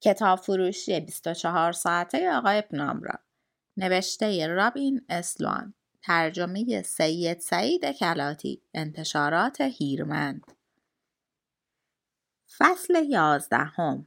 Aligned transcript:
کتاب 0.00 0.38
فروشی 0.38 1.00
24 1.00 1.72
ساعته 1.72 2.30
آقای 2.30 2.62
پنامرا 2.62 3.14
نوشته 3.76 4.46
رابین 4.46 5.06
اسلوان 5.08 5.74
ترجمه 6.02 6.82
سید 6.82 7.38
سعید 7.40 7.84
کلاتی. 7.84 8.62
انتشارات 8.74 9.60
هیرمند. 9.60 10.52
فصل 12.58 13.04
یازدهم. 13.08 14.06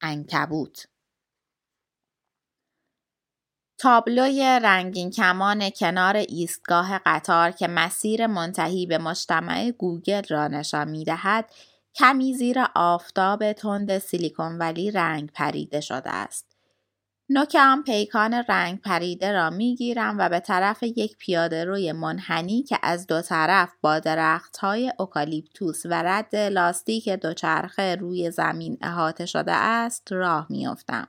انکبوت 0.00 0.88
تابلوی 3.78 4.60
رنگین 4.62 5.10
کمان 5.10 5.70
کنار 5.70 6.16
ایستگاه 6.16 6.98
قطار 7.06 7.50
که 7.50 7.68
مسیر 7.68 8.26
منتهی 8.26 8.86
به 8.86 8.98
مجتمع 8.98 9.70
گوگل 9.70 10.22
را 10.28 10.48
نشان 10.48 10.90
می 10.90 11.04
دهد 11.04 11.50
کمی 11.98 12.34
زیر 12.34 12.58
آفتاب 12.74 13.52
تند 13.52 13.98
سیلیکون 13.98 14.58
ولی 14.58 14.90
رنگ 14.90 15.30
پریده 15.34 15.80
شده 15.80 16.10
است. 16.10 16.56
نوک 17.28 17.56
آن 17.60 17.82
پیکان 17.82 18.34
رنگ 18.34 18.80
پریده 18.80 19.32
را 19.32 19.50
می 19.50 19.76
گیرم 19.76 20.18
و 20.18 20.28
به 20.28 20.40
طرف 20.40 20.82
یک 20.82 21.16
پیاده 21.18 21.64
روی 21.64 21.92
منحنی 21.92 22.62
که 22.62 22.78
از 22.82 23.06
دو 23.06 23.22
طرف 23.22 23.72
با 23.80 23.98
درخت 23.98 24.56
های 24.56 24.92
اوکالیپتوس 24.98 25.86
و 25.86 26.02
رد 26.02 26.36
لاستیک 26.36 27.08
دوچرخه 27.08 27.96
روی 27.96 28.30
زمین 28.30 28.78
احاطه 28.82 29.26
شده 29.26 29.52
است 29.52 30.12
راه 30.12 30.46
میافتم. 30.50 31.08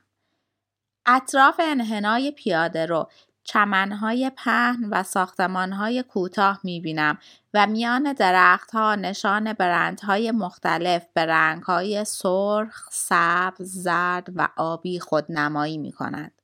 اطراف 1.06 1.60
انحنای 1.64 2.32
پیاده 2.32 2.86
رو 2.86 3.10
چمنهای 3.52 4.32
پهن 4.38 4.90
و 4.92 5.04
ساختمانهای 5.04 6.04
کوتاه 6.04 6.60
می‌بینم 6.64 7.18
و 7.54 7.68
میان 7.68 8.14
درختها 8.14 8.96
نشان 8.96 9.54
برندهای 9.54 10.32
مختلف 10.32 11.06
به 11.14 11.26
رنگهای 11.26 12.06
سرخ، 12.06 12.90
سبز، 12.92 13.84
زرد 13.84 14.28
و 14.36 14.50
آبی 14.58 15.00
خودنمایی 15.00 15.78
می 15.78 15.92
کند. 15.92 16.42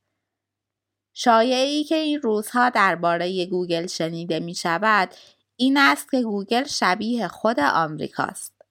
شایعه‌ای 1.13 1.83
که 1.83 1.95
این 1.95 2.21
روزها 2.21 2.69
درباره 2.69 3.45
گوگل 3.45 3.87
شنیده 3.87 4.39
می 4.39 4.55
شود 4.55 5.09
این 5.55 5.77
است 5.77 6.11
که 6.11 6.21
گوگل 6.21 6.63
شبیه 6.63 7.27
خود 7.27 7.59
آمریکاست. 7.59 8.61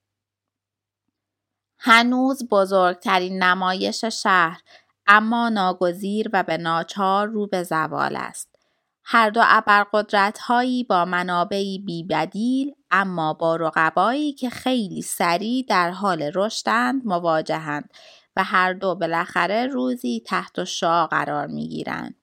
هنوز 1.79 2.49
بزرگترین 2.49 3.43
نمایش 3.43 4.05
شهر 4.05 4.61
اما 5.07 5.49
ناگزیر 5.49 6.29
و 6.33 6.43
به 6.43 6.57
ناچار 6.57 7.27
رو 7.27 7.47
به 7.47 7.63
زوال 7.63 8.15
است. 8.15 8.55
هر 9.03 9.29
دو 9.29 9.41
هایی 10.41 10.83
با 10.83 11.05
منابعی 11.05 11.79
بیبدیل 11.79 12.75
اما 12.91 13.33
با 13.33 13.55
رقبایی 13.55 14.33
که 14.33 14.49
خیلی 14.49 15.01
سریع 15.01 15.65
در 15.69 15.91
حال 15.91 16.31
رشدند 16.35 17.01
مواجهند 17.05 17.89
و 18.35 18.43
هر 18.43 18.73
دو 18.73 18.95
بالاخره 18.95 19.67
روزی 19.67 20.23
تحت 20.25 20.63
شعا 20.63 21.07
قرار 21.07 21.47
می 21.47 21.67
گیرند. 21.67 22.15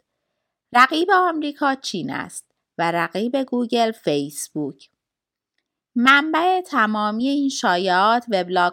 رقیب 0.72 1.08
آمریکا 1.14 1.75
چین 1.75 2.10
است 2.10 2.53
و 2.78 2.92
رقیب 2.92 3.42
گوگل 3.42 3.92
فیسبوک. 3.92 4.91
منبع 5.96 6.60
تمامی 6.60 7.28
این 7.28 7.48
شایعات 7.48 8.24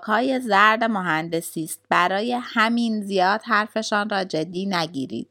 های 0.03 0.39
زرد 0.39 0.83
مهندسی 0.83 1.63
است 1.63 1.81
برای 1.89 2.33
همین 2.41 3.01
زیاد 3.01 3.41
حرفشان 3.43 4.09
را 4.09 4.23
جدی 4.23 4.65
نگیرید 4.65 5.27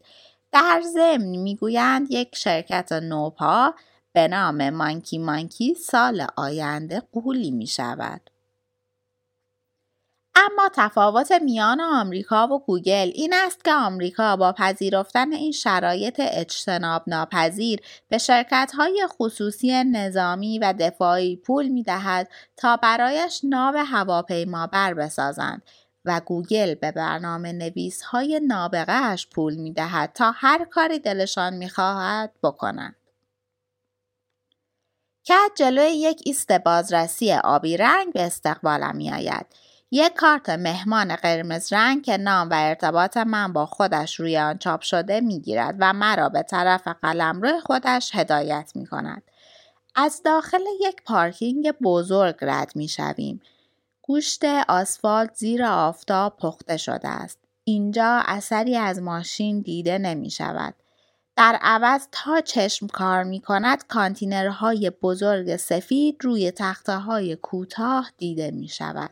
در 0.53 0.83
ضمن 0.85 1.37
می‌گویند 1.37 2.07
یک 2.11 2.37
شرکت 2.37 2.93
نوپا 2.93 3.75
به 4.13 4.29
نام 4.29 4.71
مانکی 4.71 5.19
مانکی 5.19 5.75
سال 5.75 6.27
آینده 6.37 7.03
قولی 7.13 7.51
می 7.51 7.67
شود. 7.67 8.31
اما 10.41 10.71
تفاوت 10.75 11.33
میان 11.33 11.81
آمریکا 11.81 12.49
و 12.49 12.59
گوگل 12.59 13.11
این 13.15 13.35
است 13.35 13.65
که 13.65 13.73
آمریکا 13.73 14.37
با 14.37 14.53
پذیرفتن 14.53 15.33
این 15.33 15.53
شرایط 15.53 16.21
اجتناب 16.25 17.03
ناپذیر 17.07 17.81
به 18.09 18.19
شرکت 18.19 18.73
های 18.77 19.07
خصوصی 19.09 19.85
نظامی 19.85 20.59
و 20.59 20.75
دفاعی 20.79 21.37
پول 21.37 21.69
می 21.69 21.83
دهد 21.83 22.29
تا 22.57 22.77
برایش 22.77 23.41
ناو 23.45 23.77
هواپیما 23.77 24.67
بر 24.67 24.95
بسازند 24.95 25.63
و 26.05 26.21
گوگل 26.21 26.75
به 26.75 26.93
برنامه 26.93 27.53
نویس 27.53 28.03
های 28.03 28.41
نابغه 28.47 29.17
پول 29.33 29.55
می 29.57 29.73
دهد 29.73 30.13
تا 30.15 30.31
هر 30.31 30.65
کاری 30.65 30.99
دلشان 30.99 31.55
می 31.55 31.69
خواهد 31.69 32.33
بکنند. 32.43 32.97
که 35.25 35.35
جلوی 35.57 35.91
یک 35.91 36.23
ایست 36.27 36.53
بازرسی 36.53 37.33
آبی 37.33 37.77
رنگ 37.77 38.13
به 38.13 38.23
استقبالم 38.23 38.97
می 38.97 39.13
آید. 39.13 39.47
یک 39.91 40.15
کارت 40.15 40.49
مهمان 40.49 41.17
قرمز 41.17 41.73
رنگ 41.73 42.05
که 42.05 42.17
نام 42.17 42.51
و 42.51 42.55
ارتباط 42.57 43.17
من 43.17 43.53
با 43.53 43.67
خودش 43.67 44.21
روی 44.21 44.39
آن 44.39 44.59
چاپ 44.59 44.81
شده 44.81 45.21
می 45.21 45.41
گیرد 45.41 45.77
و 45.79 45.93
مرا 45.93 46.29
به 46.29 46.43
طرف 46.43 46.89
روی 47.03 47.61
خودش 47.61 48.11
هدایت 48.15 48.73
می 48.75 48.87
کند. 48.87 49.23
از 49.95 50.23
داخل 50.25 50.63
یک 50.81 51.03
پارکینگ 51.05 51.73
بزرگ 51.73 52.37
رد 52.41 52.73
می 52.75 52.89
شویم. 52.89 53.41
گوشت 54.03 54.45
آسفالت 54.69 55.35
زیر 55.35 55.65
آفتاب 55.65 56.37
پخته 56.37 56.77
شده 56.77 57.09
است. 57.09 57.39
اینجا 57.65 58.23
اثری 58.27 58.77
از 58.77 59.03
ماشین 59.03 59.61
دیده 59.61 59.99
نمی 59.99 60.31
شود. 60.31 60.75
در 61.37 61.59
عوض 61.63 62.09
تا 62.13 62.41
چشم 62.41 62.87
کار 62.87 63.25
می 63.25 63.41
کند 63.41 63.87
کانتینرهای 63.87 64.91
بزرگ 65.03 65.57
سفید 65.57 66.17
روی 66.21 66.51
تخته 66.51 66.97
های 66.97 67.37
کوتاه 67.37 68.11
دیده 68.19 68.51
می 68.51 68.69
شود. 68.69 69.11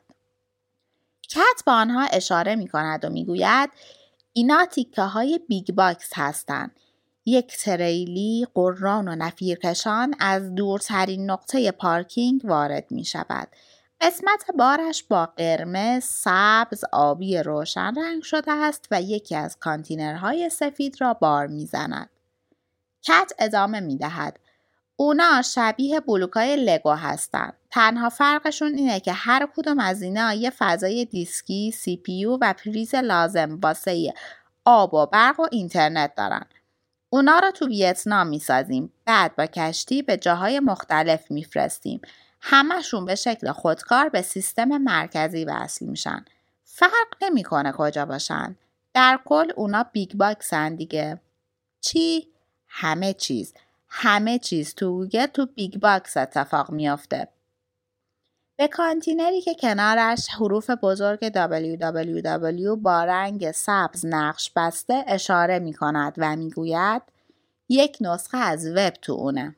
کت 1.29 1.65
به 1.67 1.73
آنها 1.73 2.03
اشاره 2.13 2.57
می 2.57 2.69
کند 2.69 3.05
و 3.05 3.09
می 3.11 3.25
گوید 3.25 3.71
اینا 4.33 4.67
تیکه 4.67 5.03
های 5.03 5.41
Big 5.49 5.73
Box 5.73 6.11
هستند. 6.15 6.71
یک 7.27 7.57
تریلی 7.57 8.47
غران 8.55 9.09
و 9.09 9.17
نفیرکشان 9.17 10.15
از 10.21 10.55
دورترین 10.55 11.31
نقطه 11.31 11.71
پارکینگ 11.71 12.41
وارد 12.45 12.87
می 12.91 13.05
شود. 13.05 13.49
قسمت 14.01 14.45
بارش 14.59 15.03
با 15.03 15.27
قرمز، 15.27 16.05
سبز، 16.05 16.85
آبی 16.93 17.39
روشن 17.39 17.95
رنگ 17.97 18.23
شده 18.23 18.53
است 18.53 18.89
و 18.91 19.03
یکی 19.03 19.35
از 19.35 19.57
کانتینرهای 19.57 20.51
سفید 20.51 21.01
را 21.01 21.15
بار 21.15 21.47
می‌زند. 21.47 22.11
کت 23.03 23.33
ادامه 23.39 23.81
می 23.81 23.97
دهد. 23.97 24.39
اونا 24.97 25.43
شبیه 25.43 26.01
بلوکای 26.01 26.57
لگو 26.57 26.91
هستن. 26.91 27.53
تنها 27.71 28.09
فرقشون 28.09 28.75
اینه 28.75 29.01
که 29.01 29.13
هر 29.13 29.49
کدوم 29.57 29.79
از 29.79 30.03
اینا 30.03 30.33
یه 30.33 30.51
فضای 30.51 31.05
دیسکی، 31.05 31.71
CPU 31.71 32.25
و 32.25 32.39
پریز 32.39 32.95
لازم 32.95 33.59
واسه 33.63 34.15
آب 34.65 34.95
و 34.95 35.07
برق 35.07 35.41
و 35.41 35.47
اینترنت 35.53 36.15
دارن. 36.15 36.47
اونا 37.11 37.39
رو 37.39 37.51
تو 37.51 37.67
ویتنام 37.67 38.27
می‌سازیم. 38.27 38.93
بعد 39.05 39.37
با 39.37 39.47
کشتی 39.47 40.03
به 40.03 40.17
جاهای 40.17 40.61
مختلف 40.61 41.31
میفرستیم. 41.31 42.01
همشون 42.41 43.05
به 43.05 43.15
شکل 43.15 43.53
خودکار 43.53 44.09
به 44.09 44.23
سیستم 44.23 44.69
مرکزی 44.69 45.45
وصل 45.45 45.87
میشن. 45.87 46.25
فرق 46.65 47.15
نمی‌کنه 47.23 47.73
کجا 47.73 48.07
باشن. 48.07 48.57
در 48.95 49.21
کل 49.25 49.53
اونا 49.57 49.83
Big 49.93 50.13
Box 50.15 50.60
ن 50.60 50.75
دیگه. 50.75 51.21
چی؟ 51.81 52.29
همه 52.69 53.13
چیز. 53.13 53.55
همه 53.89 54.39
چیز 54.39 54.75
تو 54.75 54.91
گوگل 54.91 55.27
تو 55.27 55.47
Big 55.47 55.79
Box 55.79 56.17
اتفاق 56.17 56.71
میافته. 56.71 57.29
به 58.59 58.69
کانتینری 58.69 59.41
که 59.41 59.55
کنارش 59.55 60.29
حروف 60.29 60.71
بزرگ 60.71 61.29
www 61.29 62.77
با 62.83 63.05
رنگ 63.05 63.51
سبز 63.51 64.07
نقش 64.07 64.51
بسته 64.57 65.05
اشاره 65.07 65.59
می 65.59 65.73
کند 65.73 66.15
و 66.17 66.37
می 66.37 66.51
گوید 66.51 67.03
یک 67.69 67.99
نسخه 68.01 68.39
از 68.39 68.67
وب 68.67 68.91
تو 68.91 69.13
اونه. 69.13 69.57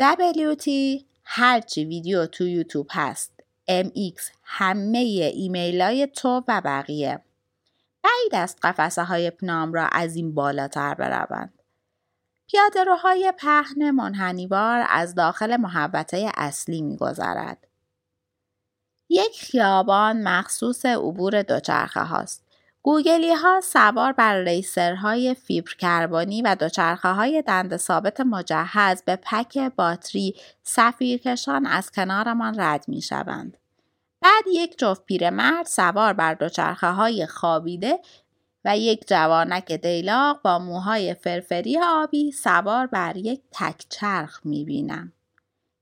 WT 0.00 0.68
هرچی 1.24 1.84
ویدیو 1.84 2.26
تو 2.26 2.46
یوتیوب 2.46 2.86
هست 2.90 3.32
MX 3.70 4.22
همه 4.42 4.98
ایمیل 5.34 5.82
های 5.82 6.06
تو 6.06 6.44
و 6.48 6.60
بقیه 6.64 7.20
بعید 8.02 8.34
است 8.34 8.58
قفسه 8.62 9.04
های 9.04 9.30
پنام 9.30 9.72
را 9.72 9.86
از 9.86 10.16
این 10.16 10.34
بالاتر 10.34 10.94
بروند. 10.94 11.59
پیادهروهای 12.50 13.32
پهن 13.38 13.90
منحنیوار 13.90 14.86
از 14.88 15.14
داخل 15.14 15.56
محوطه 15.56 16.32
اصلی 16.36 16.82
میگذرد. 16.82 17.66
یک 19.08 19.40
خیابان 19.40 20.22
مخصوص 20.22 20.86
عبور 20.86 21.42
دوچرخه 21.42 22.00
هاست. 22.00 22.44
گوگلی 22.82 23.32
ها 23.32 23.60
سوار 23.60 24.12
بر 24.12 24.42
ریسرهای 24.42 25.34
فیبر 25.34 25.72
کربانی 25.78 26.42
و 26.42 26.54
دوچرخه 26.54 27.08
های 27.08 27.42
دند 27.42 27.76
ثابت 27.76 28.20
مجهز 28.20 29.02
به 29.02 29.16
پک 29.16 29.58
باتری 29.58 30.34
سفیرکشان 30.62 31.66
از 31.66 31.90
کنارمان 31.90 32.60
رد 32.60 32.84
می 32.88 33.02
شوند. 33.02 33.56
بعد 34.20 34.44
یک 34.52 34.78
جفت 34.78 35.04
پیرمرد 35.04 35.66
سوار 35.66 36.12
بر 36.12 36.34
دوچرخه 36.34 36.90
های 36.90 37.26
خوابیده 37.26 37.98
و 38.64 38.78
یک 38.78 39.04
جوانک 39.08 39.72
دیلاق 39.72 40.42
با 40.42 40.58
موهای 40.58 41.14
فرفری 41.14 41.78
آبی 41.78 42.32
سوار 42.32 42.86
بر 42.86 43.16
یک 43.16 43.40
تک 43.52 43.86
چرخ 43.88 44.40
می 44.44 44.64
بینم. 44.64 45.12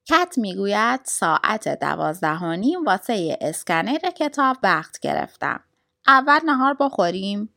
کت 0.09 0.35
می‌گوید 0.39 1.01
ساعت 1.05 1.81
دوازده 1.81 2.39
و 2.39 2.57
نیم 2.57 2.85
واسه 2.85 3.39
اسکنر 3.41 3.99
کتاب 3.99 4.57
وقت 4.63 5.01
گرفتم. 5.01 5.61
اول 6.07 6.41
نهار 6.45 6.77
بخوریم 6.81 7.49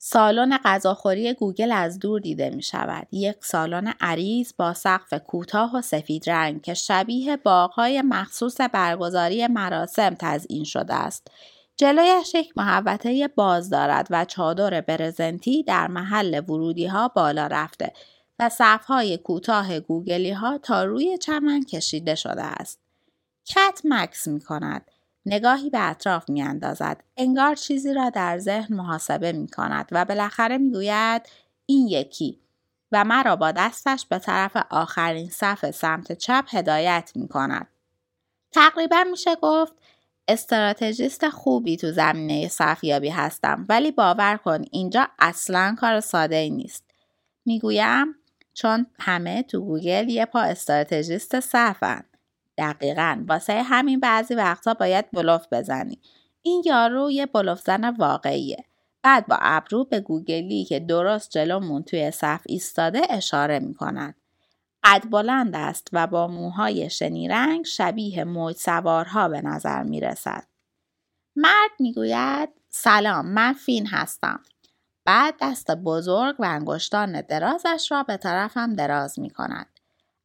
سالن 0.00 0.58
غذاخوری 0.64 1.34
گوگل 1.34 1.72
از 1.72 1.98
دور 1.98 2.20
دیده 2.20 2.50
می 2.50 2.62
شود. 2.62 3.06
یک 3.12 3.36
سالن 3.44 3.94
عریض 4.00 4.52
با 4.56 4.74
سقف 4.74 5.14
کوتاه 5.14 5.76
و 5.76 5.80
سفید 5.82 6.30
رنگ 6.30 6.62
که 6.62 6.74
شبیه 6.74 7.36
باغهای 7.36 8.02
مخصوص 8.02 8.60
برگزاری 8.60 9.46
مراسم 9.46 10.16
تزئین 10.18 10.64
شده 10.64 10.94
است. 10.94 11.30
جلویش 11.80 12.34
یک 12.34 12.52
محوطه 12.56 13.28
باز 13.28 13.70
دارد 13.70 14.06
و 14.10 14.24
چادر 14.24 14.80
برزنتی 14.80 15.62
در 15.62 15.86
محل 15.86 16.40
ورودی 16.48 16.86
ها 16.86 17.08
بالا 17.08 17.46
رفته 17.46 17.92
و 18.38 18.48
صفهای 18.48 19.18
کوتاه 19.18 19.80
گوگلی 19.80 20.30
ها 20.30 20.58
تا 20.58 20.84
روی 20.84 21.18
چمن 21.18 21.62
کشیده 21.62 22.14
شده 22.14 22.42
است. 22.42 22.80
کت 23.44 23.80
مکس 23.84 24.28
می 24.28 24.40
کند. 24.40 24.90
نگاهی 25.26 25.70
به 25.70 25.90
اطراف 25.90 26.28
می 26.28 26.42
اندازد. 26.42 27.04
انگار 27.16 27.54
چیزی 27.54 27.94
را 27.94 28.10
در 28.10 28.38
ذهن 28.38 28.76
محاسبه 28.76 29.32
می 29.32 29.48
کند 29.48 29.88
و 29.92 30.04
بالاخره 30.04 30.58
می 30.58 30.70
گوید 30.70 31.22
این 31.66 31.88
یکی 31.88 32.40
و 32.92 33.04
مرا 33.04 33.36
با 33.36 33.52
دستش 33.52 34.06
به 34.06 34.18
طرف 34.18 34.56
آخرین 34.70 35.30
صف 35.30 35.70
سمت 35.70 36.12
چپ 36.12 36.44
هدایت 36.48 37.12
می 37.14 37.28
کند. 37.28 37.66
تقریبا 38.52 39.04
میشه 39.10 39.36
گفت 39.42 39.72
استراتژیست 40.28 41.28
خوبی 41.28 41.76
تو 41.76 41.92
زمینه 41.92 42.48
صفیابی 42.48 43.08
هستم 43.08 43.64
ولی 43.68 43.90
باور 43.90 44.36
کن 44.36 44.64
اینجا 44.70 45.08
اصلا 45.18 45.76
کار 45.78 46.00
ساده 46.00 46.48
نیست. 46.48 46.84
می‌گویم 47.46 48.14
چون 48.54 48.86
همه 49.00 49.42
تو 49.42 49.60
گوگل 49.60 50.08
یه 50.08 50.26
پا 50.26 50.40
استراتژیست 50.40 51.40
صفن. 51.40 52.04
دقیقا 52.58 53.24
واسه 53.28 53.62
همین 53.62 54.00
بعضی 54.00 54.34
وقتا 54.34 54.74
باید 54.74 55.10
بلوف 55.10 55.46
بزنی. 55.52 55.98
این 56.42 56.62
یارو 56.66 57.10
یه 57.10 57.26
بلوف 57.26 57.60
زن 57.60 57.90
واقعیه. 57.90 58.64
بعد 59.02 59.26
با 59.26 59.36
ابرو 59.40 59.84
به 59.84 60.00
گوگلی 60.00 60.64
که 60.64 60.80
درست 60.80 61.30
جلومون 61.30 61.82
توی 61.82 62.10
صف 62.10 62.40
ایستاده 62.46 63.00
اشاره 63.10 63.58
می‌کند. 63.58 64.14
قد 64.84 65.10
بلند 65.10 65.56
است 65.56 65.88
و 65.92 66.06
با 66.06 66.26
موهای 66.28 66.90
شنی 66.90 67.28
رنگ 67.28 67.64
شبیه 67.64 68.24
موج 68.24 68.56
سوارها 68.56 69.28
به 69.28 69.40
نظر 69.40 69.82
می 69.82 70.00
رسد. 70.00 70.44
مرد 71.36 71.70
می‌گوید 71.78 72.48
سلام 72.68 73.26
من 73.26 73.52
فین 73.52 73.86
هستم. 73.86 74.40
بعد 75.04 75.34
دست 75.40 75.70
بزرگ 75.70 76.36
و 76.38 76.44
انگشتان 76.44 77.20
درازش 77.20 77.88
را 77.90 78.02
به 78.02 78.16
طرفم 78.16 78.74
دراز 78.74 79.18
می 79.18 79.30
کند. 79.30 79.66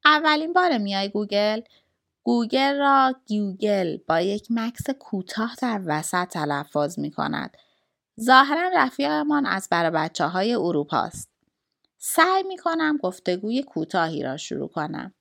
اولین 0.05 0.53
بار 0.53 0.77
میای 0.77 1.09
گوگل 1.09 1.61
گوگل 2.23 2.77
را 2.79 3.15
گوگل 3.27 3.97
با 4.07 4.19
یک 4.19 4.47
مکث 4.49 4.89
کوتاه 4.89 5.55
در 5.61 5.81
وسط 5.85 6.27
تلفظ 6.27 6.99
می 6.99 7.11
کند. 7.11 7.57
ظاهرا 8.21 8.69
رفیقمان 8.75 9.45
از 9.45 9.67
برای 9.71 9.91
بچه 9.91 10.25
های 10.25 10.53
اروپاست. 10.53 11.32
سعی 12.05 12.43
می 12.43 12.57
کنم 12.57 12.97
گفتگوی 12.97 13.63
کوتاهی 13.63 14.23
را 14.23 14.37
شروع 14.37 14.69
کنم. 14.69 15.13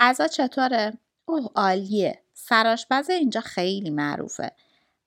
غذا 0.00 0.26
چطوره؟ 0.26 0.98
اوه 1.24 1.50
عالیه. 1.54 2.22
سرآشپز 2.34 3.10
اینجا 3.10 3.40
خیلی 3.40 3.90
معروفه. 3.90 4.52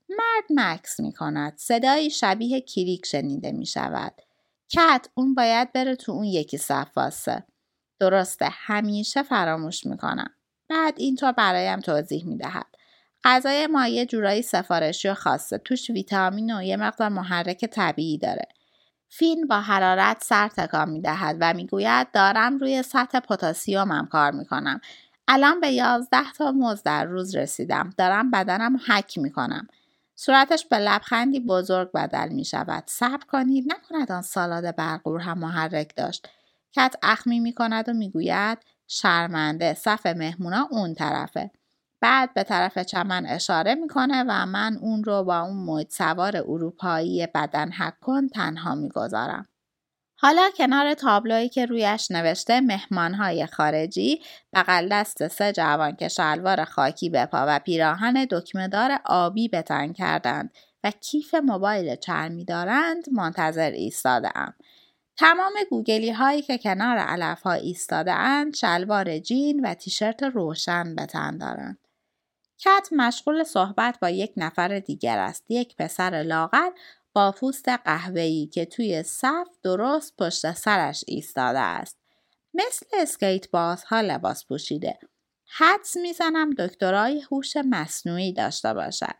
مرد 0.09 0.43
مکس 0.49 0.99
می 0.99 1.13
کند. 1.13 1.57
صدایی 1.57 2.09
شبیه 2.09 2.61
کلیک 2.61 3.05
شنیده 3.05 3.51
می 3.51 3.65
شود. 3.65 4.13
کت 4.69 5.09
اون 5.13 5.35
باید 5.35 5.71
بره 5.71 5.95
تو 5.95 6.11
اون 6.11 6.23
یکی 6.23 6.57
صف 6.57 6.97
واسه. 6.97 7.43
درسته 7.99 8.47
همیشه 8.51 9.23
فراموش 9.23 9.85
می 9.85 9.97
کنم. 9.97 10.33
بعد 10.69 10.93
اینطور 10.97 11.31
برایم 11.31 11.79
توضیح 11.79 12.25
می 12.25 12.37
دهد. 12.37 12.67
غذای 13.23 13.67
ما 13.67 13.87
یه 13.87 14.05
جورایی 14.05 14.41
سفارشی 14.41 15.09
و 15.09 15.13
خاصه. 15.13 15.57
توش 15.57 15.89
ویتامین 15.89 16.55
و 16.55 16.63
یه 16.63 16.77
مقدار 16.77 17.09
محرک 17.09 17.65
طبیعی 17.65 18.17
داره. 18.17 18.47
فین 19.09 19.47
با 19.47 19.61
حرارت 19.61 20.23
سر 20.23 20.47
تکان 20.47 20.89
می 20.89 21.01
دهد 21.01 21.37
و 21.41 21.53
می‌گوید 21.53 22.11
دارم 22.11 22.57
روی 22.57 22.83
سطح 22.83 23.19
پتاسیمم 23.19 24.07
کار 24.11 24.31
می 24.31 24.45
کنم. 24.45 24.81
الان 25.27 25.59
به 25.59 25.69
یازده 25.69 26.31
تا 26.37 26.51
موز 26.51 26.83
در 26.83 27.05
روز 27.05 27.35
رسیدم. 27.35 27.89
دارم 27.97 28.31
بدنم 28.31 28.79
حک 28.87 29.17
می 29.17 29.31
کنم. 29.31 29.67
صورتش 30.15 30.65
به 30.65 30.77
لبخندی 30.77 31.39
بزرگ 31.39 31.91
بدل 31.91 32.29
می 32.29 32.45
شود. 32.45 32.83
صبر 32.87 33.25
کنید 33.27 33.73
نکند 33.73 34.11
آن 34.11 34.21
سالاد 34.21 34.75
برقور 34.75 35.21
هم 35.21 35.39
محرک 35.39 35.95
داشت. 35.95 36.29
کت 36.75 36.95
اخمی 37.03 37.39
می 37.39 37.53
کند 37.53 37.89
و 37.89 37.93
می‌گوید 37.93 38.57
شرمنده 38.87 39.73
صف 39.73 40.05
مهمونا 40.05 40.67
اون 40.71 40.93
طرفه. 40.93 41.51
بعد 42.01 42.33
به 42.33 42.43
طرف 42.43 42.77
چمن 42.77 43.25
اشاره 43.25 43.75
می‌کنه 43.75 44.23
و 44.27 44.45
من 44.45 44.77
اون 44.81 45.03
رو 45.03 45.23
با 45.23 45.39
اون 45.39 45.57
موج 45.57 45.87
سوار 45.89 46.37
اروپایی 46.37 47.27
بدن 47.35 47.71
حک 47.71 47.99
کن 47.99 48.27
تنها 48.27 48.75
می‌گذارم. 48.75 49.45
حالا 50.21 50.49
کنار 50.57 50.93
تابلویی 50.93 51.49
که 51.49 51.65
رویش 51.65 52.11
نوشته 52.11 52.61
مهمانهای 52.61 53.45
خارجی 53.45 54.21
بغل 54.53 54.89
دست 54.91 55.27
سه 55.27 55.51
جوان 55.51 55.95
که 55.95 56.07
شلوار 56.07 56.63
خاکی 56.63 57.09
به 57.09 57.25
پا 57.25 57.45
و 57.47 57.59
پیراهن 57.59 58.27
دکمهدار 58.31 58.99
آبی 59.05 59.47
به 59.47 59.61
تن 59.61 59.93
کردند 59.93 60.51
و 60.83 60.91
کیف 60.91 61.35
موبایل 61.35 61.95
چرمی 61.95 62.45
دارند 62.45 63.09
منتظر 63.11 63.71
ایستاده 63.71 64.31
ام. 64.35 64.53
تمام 65.17 65.53
گوگلی 65.69 66.11
هایی 66.11 66.41
که 66.41 66.57
کنار 66.57 66.97
علف 66.97 67.41
ها 67.41 67.53
ایستاده 67.53 68.13
اند 68.13 68.55
شلوار 68.55 69.19
جین 69.19 69.65
و 69.65 69.73
تیشرت 69.73 70.23
روشن 70.23 70.95
به 70.95 71.05
تن 71.05 71.37
دارند. 71.37 71.88
کت 72.59 72.89
مشغول 72.91 73.43
صحبت 73.43 73.99
با 73.99 74.09
یک 74.09 74.33
نفر 74.37 74.79
دیگر 74.79 75.19
است. 75.19 75.45
یک 75.49 75.75
پسر 75.75 76.23
لاغر 76.23 76.69
با 77.13 77.31
پوست 77.31 77.69
قهوه‌ای 77.69 78.47
که 78.47 78.65
توی 78.65 79.03
صف 79.03 79.47
درست 79.63 80.17
پشت 80.17 80.51
سرش 80.51 81.03
ایستاده 81.07 81.59
است. 81.59 81.97
مثل 82.53 82.85
اسکیت 82.93 83.55
ها 83.85 84.01
لباس 84.01 84.45
پوشیده. 84.45 84.99
حدس 85.45 85.97
می‌زنم 85.97 86.49
دکترای 86.49 87.21
هوش 87.21 87.57
مصنوعی 87.57 88.33
داشته 88.33 88.73
باشد. 88.73 89.15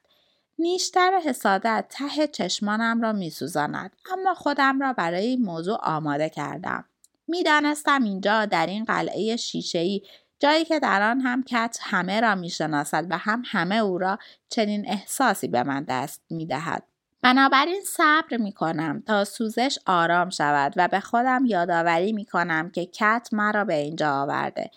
نیشتر 0.60 1.20
حسادت 1.26 1.86
ته 1.90 2.28
چشمانم 2.28 3.02
را 3.02 3.14
میسوزاند 3.14 3.96
اما 4.12 4.34
خودم 4.34 4.80
را 4.80 4.94
برای 4.94 5.26
این 5.26 5.42
موضوع 5.42 5.78
آماده 5.84 6.30
کردم. 6.30 6.86
می‌دانستم 7.28 8.04
اینجا 8.04 8.46
در 8.46 8.66
این 8.66 8.86
قلعه 8.86 9.36
شیشهای 9.36 10.02
جایی 10.40 10.66
که 10.66 10.80
در 10.80 11.02
آن 11.02 11.22
هم 11.22 11.44
کت 11.44 11.78
همه 11.82 12.20
را 12.20 12.36
می‌شناسد 12.36 13.08
و 13.10 13.18
هم 13.18 13.44
همه 13.46 13.76
او 13.76 13.98
را 13.98 14.20
چنین 14.50 14.90
احساسی 14.90 15.48
به 15.48 15.64
من 15.64 15.84
دست 15.84 16.22
می‌دهد 16.30 16.84
بنابراین 17.22 17.82
صبر 17.86 18.38
می 18.38 18.52
کنم 18.52 19.04
تا 19.08 19.26
سوزش 19.26 19.80
آرام 19.86 20.30
شود 20.30 20.74
و 20.76 20.88
به 20.88 21.00
خودم 21.00 21.46
یادآوری 21.46 22.14
می 22.14 22.26
کنم 22.26 22.70
که 22.70 22.86
کت 22.86 23.30
مرا 23.32 23.66
به 23.66 23.76
اینجا 23.76 24.22
آورده. 24.22 24.72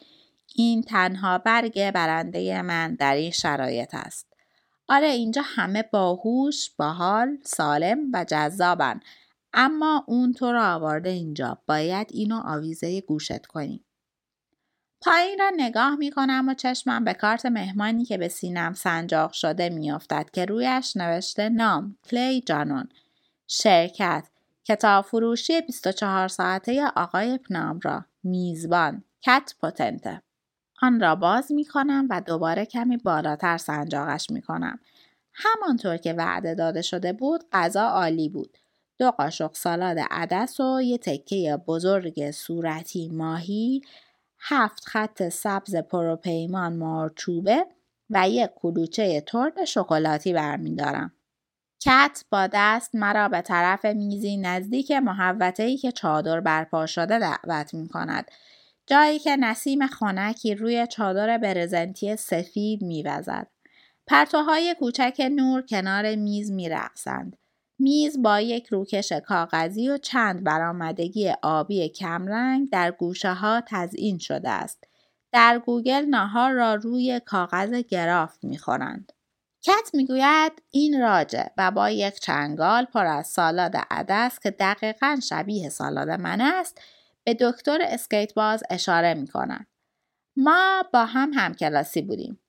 این 0.55 0.83
تنها 0.83 1.39
برگ 1.39 1.91
برنده 1.91 2.63
من 2.63 2.95
در 2.95 3.15
این 3.15 3.31
شرایط 3.31 3.95
است. 3.95 4.27
آره 4.89 5.07
اینجا 5.07 5.43
همه 5.45 5.83
باهوش، 5.83 6.71
باحال، 6.71 7.39
سالم 7.43 7.99
و 8.13 8.25
جذابن. 8.25 9.01
اما 9.55 10.05
اون 10.07 10.33
تو 10.33 10.53
را 10.53 10.75
آورده 10.75 11.11
اینجا. 11.11 11.59
باید 11.67 12.07
اینو 12.11 12.43
آویزه 12.45 13.01
گوشت 13.01 13.47
کنی. 13.47 13.85
پایین 15.05 15.39
را 15.39 15.51
نگاه 15.57 15.97
می 15.97 16.11
کنم 16.11 16.49
و 16.49 16.55
چشمم 16.55 17.05
به 17.05 17.15
کارت 17.15 17.47
مهمانی 17.47 18.05
که 18.05 18.19
به 18.19 18.29
سینم 18.29 18.75
سنجاق 18.75 19.33
شده 19.33 19.69
میافتد 19.69 20.31
که 20.33 20.45
رویش 20.45 20.97
نوشته 20.97 21.49
نام 21.49 21.97
کلی 22.11 22.41
جانون. 22.41 22.89
شرکت. 23.49 24.29
کتاب 24.65 25.05
فروشی 25.05 25.61
24 25.61 26.29
ساعته 26.29 26.87
آقای 26.97 27.39
پنام 27.39 27.81
را. 27.83 28.05
میزبان. 28.23 29.05
کت 29.23 29.55
پوتنته. 29.61 30.23
آن 30.83 31.01
را 31.01 31.15
باز 31.15 31.53
می 31.53 31.65
کنم 31.65 32.07
و 32.11 32.21
دوباره 32.21 32.67
کمی 32.67 32.97
بالاتر 32.97 33.57
سنجاقش 33.57 34.31
می 34.31 34.43
کنم. 34.43 34.79
همانطور 35.35 35.97
که 35.97 36.13
وعده 36.13 36.55
داده 36.55 36.83
شده 36.83 37.13
بود 37.13 37.45
غذا 37.53 37.83
عالی 37.83 38.29
بود. 38.29 38.59
دو 38.99 39.11
قاشق 39.11 39.55
سالاد 39.55 39.97
عدس 40.11 40.61
و 40.61 40.81
یه 40.83 40.99
تکه 40.99 41.59
بزرگ 41.67 42.31
صورتی 42.31 43.09
ماهی 43.09 43.83
هفت 44.45 44.85
خط 44.85 45.29
سبز 45.29 45.77
پروپیمان 45.77 46.77
مارچوبه 46.77 47.67
و 48.11 48.29
یک 48.29 48.51
کلوچه 48.57 49.21
ترد 49.21 49.65
شکلاتی 49.65 50.33
برمیدارم. 50.33 51.13
کت 51.81 52.25
با 52.31 52.49
دست 52.53 52.95
مرا 52.95 53.29
به 53.29 53.41
طرف 53.41 53.85
میزی 53.85 54.37
نزدیک 54.37 54.93
محوطه‌ای 54.93 55.77
که 55.77 55.93
چادر 55.93 56.41
برپا 56.41 56.87
شده 56.87 57.19
دعوت 57.19 57.75
می 57.75 57.89
کند. 57.89 58.31
جایی 58.87 59.19
که 59.19 59.37
نسیم 59.37 59.87
خانکی 59.87 60.55
روی 60.55 60.87
چادر 60.87 61.39
برزنتی 61.39 62.17
سفید 62.17 62.83
میوزد. 62.83 63.47
پرتوهای 64.07 64.77
کوچک 64.79 65.31
نور 65.31 65.63
کنار 65.63 66.15
میز 66.15 66.51
میرقصند. 66.51 67.37
میز 67.83 68.23
با 68.23 68.41
یک 68.41 68.67
روکش 68.67 69.13
کاغذی 69.13 69.89
و 69.89 69.99
چند 69.99 70.45
برآمدگی 70.45 71.33
آبی 71.43 71.89
کمرنگ 71.89 72.71
در 72.71 72.91
گوشه 72.91 73.33
ها 73.33 73.63
تزئین 73.69 74.19
شده 74.19 74.51
است. 74.51 74.85
در 75.33 75.59
گوگل 75.59 76.05
ناهار 76.05 76.53
را 76.53 76.75
روی 76.75 77.21
کاغذ 77.25 77.75
گرافت 77.75 78.45
می‌خورند. 78.45 79.13
کت 79.63 79.91
می‌گوید 79.95 80.53
این 80.71 81.01
راجه 81.01 81.51
و 81.57 81.71
با 81.71 81.91
یک 81.91 82.15
چنگال 82.15 82.85
پر 82.85 83.07
از 83.07 83.27
سالاد 83.27 83.77
عدس 83.91 84.39
که 84.39 84.51
دقیقا 84.51 85.19
شبیه 85.23 85.69
سالاد 85.69 86.11
من 86.11 86.41
است 86.41 86.81
به 87.25 87.37
دکتر 87.41 87.79
اسکیت 87.83 88.35
باز 88.35 88.63
اشاره 88.71 89.15
می 89.15 89.29
ما 90.37 90.83
با 90.93 91.05
هم 91.05 91.31
همکلاسی 91.35 92.03
بودیم. 92.03 92.42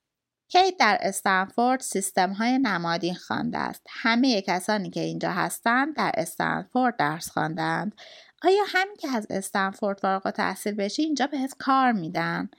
کیت 0.53 0.77
در 0.79 0.97
استنفورد 1.01 1.79
سیستم 1.79 2.33
های 2.33 2.59
نمادین 2.59 3.15
خوانده 3.15 3.57
است. 3.57 3.81
همه 3.89 4.41
کسانی 4.41 4.89
که 4.89 4.99
اینجا 4.99 5.31
هستند 5.31 5.95
در 5.95 6.11
استنفورد 6.17 6.97
درس 6.97 7.29
خواندند. 7.29 7.95
آیا 8.43 8.63
همین 8.67 8.95
که 8.95 9.07
از 9.09 9.27
استنفورد 9.29 9.99
فارغ 9.99 10.31
تحصیل 10.31 10.73
بشی 10.73 11.01
اینجا 11.01 11.27
بهت 11.27 11.55
کار 11.59 11.91
میدن؟ 11.91 12.49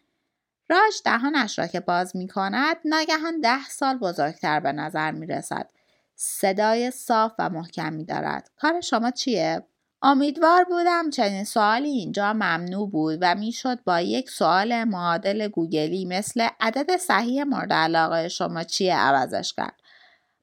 راج 0.68 0.94
دهانش 1.04 1.58
را 1.58 1.66
که 1.66 1.80
باز 1.80 2.16
می 2.16 2.28
کند 2.28 2.76
ناگهان 2.84 3.40
ده 3.40 3.64
سال 3.68 3.98
بزرگتر 3.98 4.60
به 4.60 4.72
نظر 4.72 5.10
می 5.10 5.26
رسد. 5.26 5.68
صدای 6.14 6.90
صاف 6.90 7.32
و 7.38 7.50
محکمی 7.50 8.04
دارد. 8.04 8.50
کار 8.56 8.80
شما 8.80 9.10
چیه؟ 9.10 9.66
امیدوار 10.06 10.64
بودم 10.64 11.10
چنین 11.10 11.44
سوالی 11.44 11.88
اینجا 11.88 12.32
ممنوع 12.32 12.90
بود 12.90 13.18
و 13.20 13.34
می‌شد 13.34 13.84
با 13.84 14.00
یک 14.00 14.30
سوال 14.30 14.84
معادل 14.84 15.48
گوگلی 15.48 16.04
مثل 16.04 16.48
عدد 16.60 16.96
صحیح 16.96 17.44
مورد 17.44 17.72
علاقه 17.72 18.28
شما 18.28 18.62
چیه 18.62 18.96
عوضش 18.96 19.52
کرد. 19.52 19.80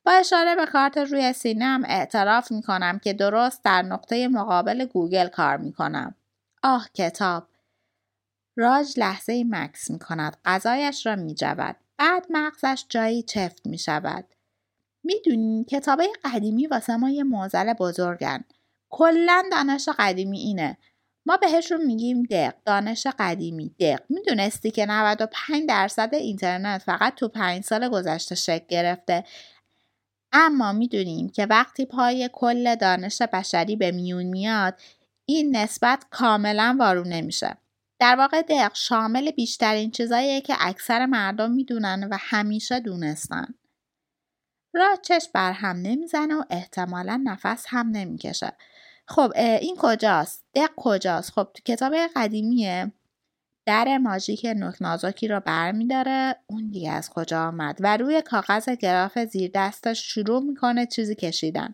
با 0.06 0.12
اشاره 0.12 0.56
به 0.56 0.66
کارت 0.66 0.98
روی 0.98 1.34
سینم 1.34 1.84
اعتراف 1.86 2.52
می 2.52 2.62
کنم 2.62 3.00
که 3.00 3.14
درست 3.14 3.64
در 3.64 3.82
نقطه 3.82 4.28
مقابل 4.28 4.86
گوگل 4.86 5.28
کار 5.28 5.58
می 5.58 5.74
کنم. 5.74 6.16
آه 6.64 6.90
کتاب. 6.94 7.48
راج 8.56 9.00
لحظه 9.00 9.44
مکس 9.50 9.92
می 9.92 10.00
کند. 10.00 10.38
غذایش 10.46 11.06
را 11.06 11.16
می 11.16 11.36
جود. 11.36 11.76
بعد 11.98 12.26
مغزش 12.30 12.86
جایی 12.90 13.24
چفت 13.24 13.68
می 13.68 13.78
شود. 13.78 14.26
می‌دونی 15.04 15.64
کتابه 15.64 16.08
قدیمی 16.24 16.68
واسه 16.68 16.98
ما 16.98 17.10
یه 17.10 17.24
بزرگن. 17.80 18.44
کلا 18.92 19.44
دانش 19.52 19.90
قدیمی 20.00 20.40
اینه. 20.40 20.78
ما 21.26 21.38
بهشون 21.38 21.86
میگیم 21.86 22.24
دق 22.24 22.54
دانش 22.66 23.08
قدیمی. 23.20 23.76
دق 23.80 24.00
می‌دونستی 24.10 24.72
که 24.72 24.86
95 24.86 25.70
درصد 25.70 26.10
اینترنت 26.16 26.82
فقط 26.82 27.16
تو 27.16 27.28
5 27.28 27.64
سال 27.64 27.90
گذشته 27.90 28.36
شکل 28.36 28.66
گرفته. 28.70 29.24
اما 30.32 30.72
می‌دونیم 30.72 31.30
که 31.30 31.46
وقتی 31.46 31.86
پای 31.86 32.30
کل 32.34 32.76
دانش 32.76 33.22
بشری 33.22 33.76
به 33.76 33.92
میون 33.92 34.24
میاد 34.24 34.80
این 35.26 35.56
نسبت 35.56 36.06
کاملا 36.10 36.78
وارو 36.80 37.04
نمیشه. 37.04 37.58
در 38.00 38.16
واقع 38.16 38.42
دق 38.42 38.72
شامل 38.74 39.32
بیشترین 39.32 39.92
چیزاییه 39.92 40.42
که 40.42 40.56
اکثر 40.60 41.06
مردم 41.06 41.52
می‌دونن 41.52 42.08
و 42.12 42.18
همیشه 42.20 42.80
دونستن. 42.80 43.48
را 44.74 44.96
چشم 45.02 45.30
بر 45.34 45.52
هم 45.52 45.78
نمی‌زنه 45.78 46.36
و 46.36 46.44
احتمالا 46.50 47.22
نفس 47.24 47.66
هم 47.68 47.90
نمی‌کشه. 47.90 48.52
خب 49.12 49.32
این 49.36 49.76
کجاست؟ 49.80 50.44
دق 50.56 50.70
کجاست؟ 50.76 51.32
خب 51.32 51.48
تو 51.54 51.62
کتاب 51.66 51.94
قدیمیه. 52.16 52.92
در 53.66 53.98
ماژیک 53.98 54.48
نکنازاکی 54.56 55.28
را 55.28 55.40
بر 55.40 55.72
می 55.72 55.88
داره 55.88 56.36
اون 56.48 56.70
دیگه 56.70 56.92
از 56.92 57.10
کجا 57.10 57.48
آمد؟ 57.48 57.78
و 57.80 57.98
روی 57.98 58.22
کاغذ 58.22 58.70
گراف 58.70 59.20
زیر 59.20 59.52
دستش 59.54 60.14
شروع 60.14 60.44
می‌کنه 60.44 60.86
چیزی 60.86 61.16
کشیدن. 61.16 61.74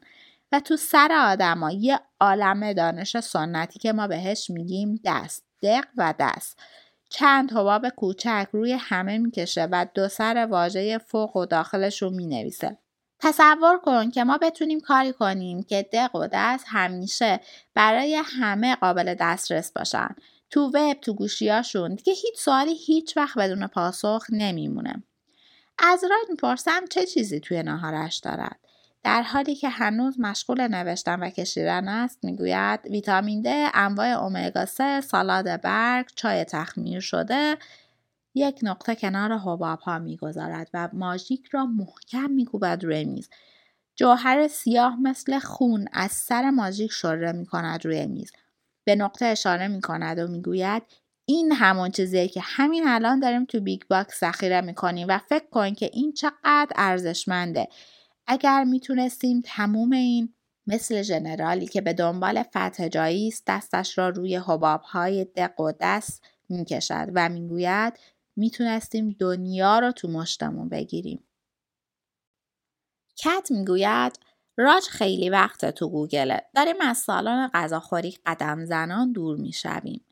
و 0.51 0.59
تو 0.59 0.75
سر 0.75 1.11
آدما 1.11 1.71
یه 1.71 1.99
عالم 2.19 2.73
دانش 2.73 3.19
سنتی 3.19 3.79
که 3.79 3.93
ما 3.93 4.07
بهش 4.07 4.49
میگیم 4.49 4.99
دست. 5.05 5.43
دق 5.63 5.85
و 5.97 6.13
دست. 6.19 6.59
چند 7.09 7.51
حباب 7.51 7.89
کوچک 7.89 8.47
روی 8.51 8.73
همه 8.73 9.17
می‌کشه 9.17 9.67
و 9.71 9.85
دو 9.93 10.07
سر 10.07 10.47
واژه 10.51 10.97
فوق 10.97 11.35
و 11.35 11.45
داخلش 11.45 12.01
رو 12.01 12.09
می‌نویسه. 12.09 12.77
تصور 13.19 13.77
کن 13.77 14.11
که 14.11 14.23
ما 14.23 14.37
بتونیم 14.37 14.79
کاری 14.79 15.13
کنیم 15.13 15.63
که 15.63 15.89
دق 15.93 16.15
و 16.15 16.27
دست 16.33 16.65
همیشه 16.67 17.39
برای 17.73 18.21
همه 18.25 18.75
قابل 18.75 19.15
دسترس 19.19 19.71
باشن. 19.71 20.15
تو 20.49 20.71
وب 20.73 20.93
تو 21.01 21.13
گوشیاشون 21.13 21.95
دیگه 21.95 22.13
هیچ 22.13 22.39
سوالی 22.39 22.75
هیچ 22.75 23.17
وقت 23.17 23.37
بدون 23.37 23.67
پاسخ 23.67 24.25
نمیمونه. 24.29 25.03
از 25.79 26.03
راد 26.03 26.29
می‌پرسم 26.29 26.85
چه 26.89 27.05
چیزی 27.05 27.39
توی 27.39 27.63
ناهارش 27.63 28.17
دارد؟ 28.17 28.59
در 29.03 29.21
حالی 29.21 29.55
که 29.55 29.69
هنوز 29.69 30.19
مشغول 30.19 30.67
نوشتن 30.67 31.19
و 31.19 31.29
کشیدن 31.29 31.87
است 31.87 32.19
می‌گوید 32.23 32.79
ویتامین 32.85 33.41
د 33.41 33.71
انواع 33.73 34.07
اومگا 34.07 34.65
3 34.65 35.01
سالاد 35.01 35.61
برگ 35.61 36.05
چای 36.15 36.43
تخمیر 36.43 36.99
شده 36.99 37.57
یک 38.37 38.59
نقطه 38.63 38.95
کنار 38.95 39.37
حباب 39.37 39.79
ها 39.79 39.99
می‌گذارد 39.99 40.69
و 40.73 40.89
ماژیک 40.93 41.47
را 41.51 41.65
محکم 41.65 42.29
میکوبد 42.29 42.83
روی 42.83 43.05
میز. 43.05 43.29
جوهر 43.95 44.47
سیاه 44.47 45.01
مثل 45.01 45.39
خون 45.39 45.87
از 45.93 46.11
سر 46.11 46.49
ماژیک 46.49 46.91
شره 46.91 47.31
می 47.31 47.45
کند 47.45 47.85
روی 47.85 48.05
میز. 48.05 48.31
به 48.83 48.95
نقطه 48.95 49.25
اشاره 49.25 49.67
می 49.67 49.81
کند 49.81 50.19
و 50.19 50.27
می‌گوید 50.27 50.83
این 51.25 51.51
همون 51.51 51.91
چیزیه 51.91 52.27
که 52.27 52.41
همین 52.43 52.87
الان 52.87 53.19
داریم 53.19 53.45
تو 53.45 53.59
Big 53.59 53.81
Box 53.89 54.19
ذخیره 54.19 54.61
می‌کنیم 54.61 55.07
و 55.09 55.17
فکر 55.17 55.49
کن 55.51 55.73
که 55.73 55.89
این 55.93 56.13
چقدر 56.13 56.67
ارزشمنده. 56.75 57.67
اگر 58.27 58.63
می‌تونستیم 58.63 59.41
تموم 59.45 59.91
این 59.91 60.33
مثل 60.67 61.01
ژنرالی 61.01 61.67
که 61.67 61.81
به 61.81 61.93
دنبال 61.93 62.43
فتح 62.43 62.87
جایی 62.87 63.27
است 63.27 63.43
دستش 63.47 63.97
را 63.97 64.09
روی 64.09 64.35
حباب 64.35 64.81
های 64.81 65.25
دق 65.25 65.59
و 65.59 65.71
دست 65.79 66.23
می‌کشد 66.49 67.07
و 67.13 67.29
می‌گوید 67.29 67.93
می‌تونستیم 68.37 69.15
دنیا 69.19 69.79
رو 69.79 69.91
تو 69.91 70.07
مشتمون 70.07 70.69
بگیریم. 70.69 71.23
کت 73.17 73.47
می‌گوید 73.51 74.19
راج 74.57 74.83
خیلی 74.83 75.29
وقت 75.29 75.65
تو 75.65 75.89
گوگله. 75.89 76.45
داریم 76.55 76.75
از 76.81 76.97
سالن 76.97 77.49
غذاخوری 77.53 78.17
قدم 78.25 78.65
زنان 78.65 79.11
دور 79.11 79.37
می‌شویم. 79.37 80.05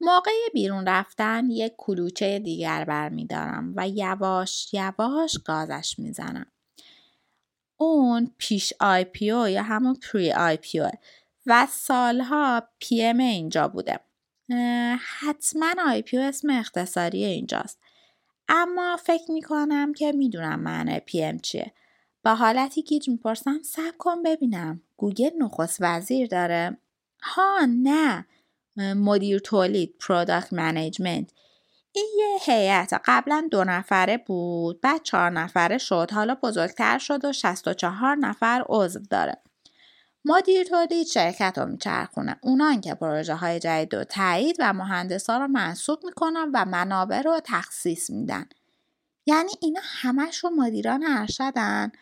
موقع 0.00 0.30
بیرون 0.54 0.86
رفتن 0.86 1.50
یک 1.50 1.72
کلوچه 1.78 2.38
دیگر 2.38 2.84
برمیدارم 2.84 3.72
و 3.76 3.88
یواش 3.88 4.74
یواش 4.74 5.38
گازش 5.44 5.94
می‌زنم. 5.98 6.46
اون 7.76 8.34
پیش 8.38 8.72
آی 8.80 9.04
پیو 9.04 9.48
یا 9.48 9.62
همون 9.62 9.94
پری 9.94 10.32
آی 10.32 10.56
پیو 10.56 10.90
و 11.46 11.66
سالها 11.70 12.62
PM 12.78 13.18
اینجا 13.18 13.68
بوده. 13.68 14.00
حتما 14.98 15.74
IPO 15.86 16.20
اسم 16.20 16.50
اختصاری 16.50 17.24
اینجاست. 17.24 17.78
اما 18.48 18.96
فکر 18.96 19.30
می‌کنم 19.30 19.92
که 19.92 20.12
می‌دونم 20.12 20.60
معنی 20.60 21.00
PM 21.00 21.38
چیه. 21.38 21.72
با 22.24 22.34
حالتی 22.34 22.82
گیج 22.82 23.08
می‌پرسم 23.08 23.62
صبر 23.62 23.96
کن 23.98 24.22
ببینم. 24.22 24.82
گوگل 24.96 25.30
نخست 25.38 25.76
وزیر 25.80 26.26
داره. 26.26 26.78
ها 27.22 27.66
نه. 27.68 28.26
مدیر 28.76 29.38
تولید 29.38 29.94
product 30.00 30.52
management 30.52 31.30
این 31.92 32.06
یه 32.18 32.38
هیئته. 32.42 33.00
قبلا 33.04 33.48
دو 33.50 33.64
نفره 33.64 34.18
بود 34.18 34.80
بعد 34.80 35.02
چهار 35.02 35.30
نفره 35.30 35.78
شد. 35.78 36.10
حالا 36.12 36.34
بزرگتر 36.34 36.98
شد 36.98 37.24
و 37.24 37.32
64 37.32 38.16
نفر 38.16 38.64
عضو 38.68 39.00
داره. 39.10 39.42
مدیر 40.24 40.64
تولید 40.64 41.06
شرکت 41.06 41.58
رو 41.58 41.66
میچرخونه 41.66 42.36
اونان 42.42 42.80
که 42.80 42.94
پروژه 42.94 43.34
های 43.34 43.58
جدید 43.58 43.94
رو 43.94 44.04
تایید 44.04 44.56
و 44.58 44.72
مهندسا 44.72 45.38
رو 45.38 45.48
منصوب 45.48 46.04
می‌کنن 46.04 46.50
و 46.54 46.64
منابع 46.64 47.22
رو 47.22 47.40
تخصیص 47.44 48.10
میدن. 48.10 48.48
یعنی 49.26 49.50
اینا 49.60 49.80
همشون 49.84 50.54
مدیران 50.54 51.04
ارشدن؟ 51.06 51.92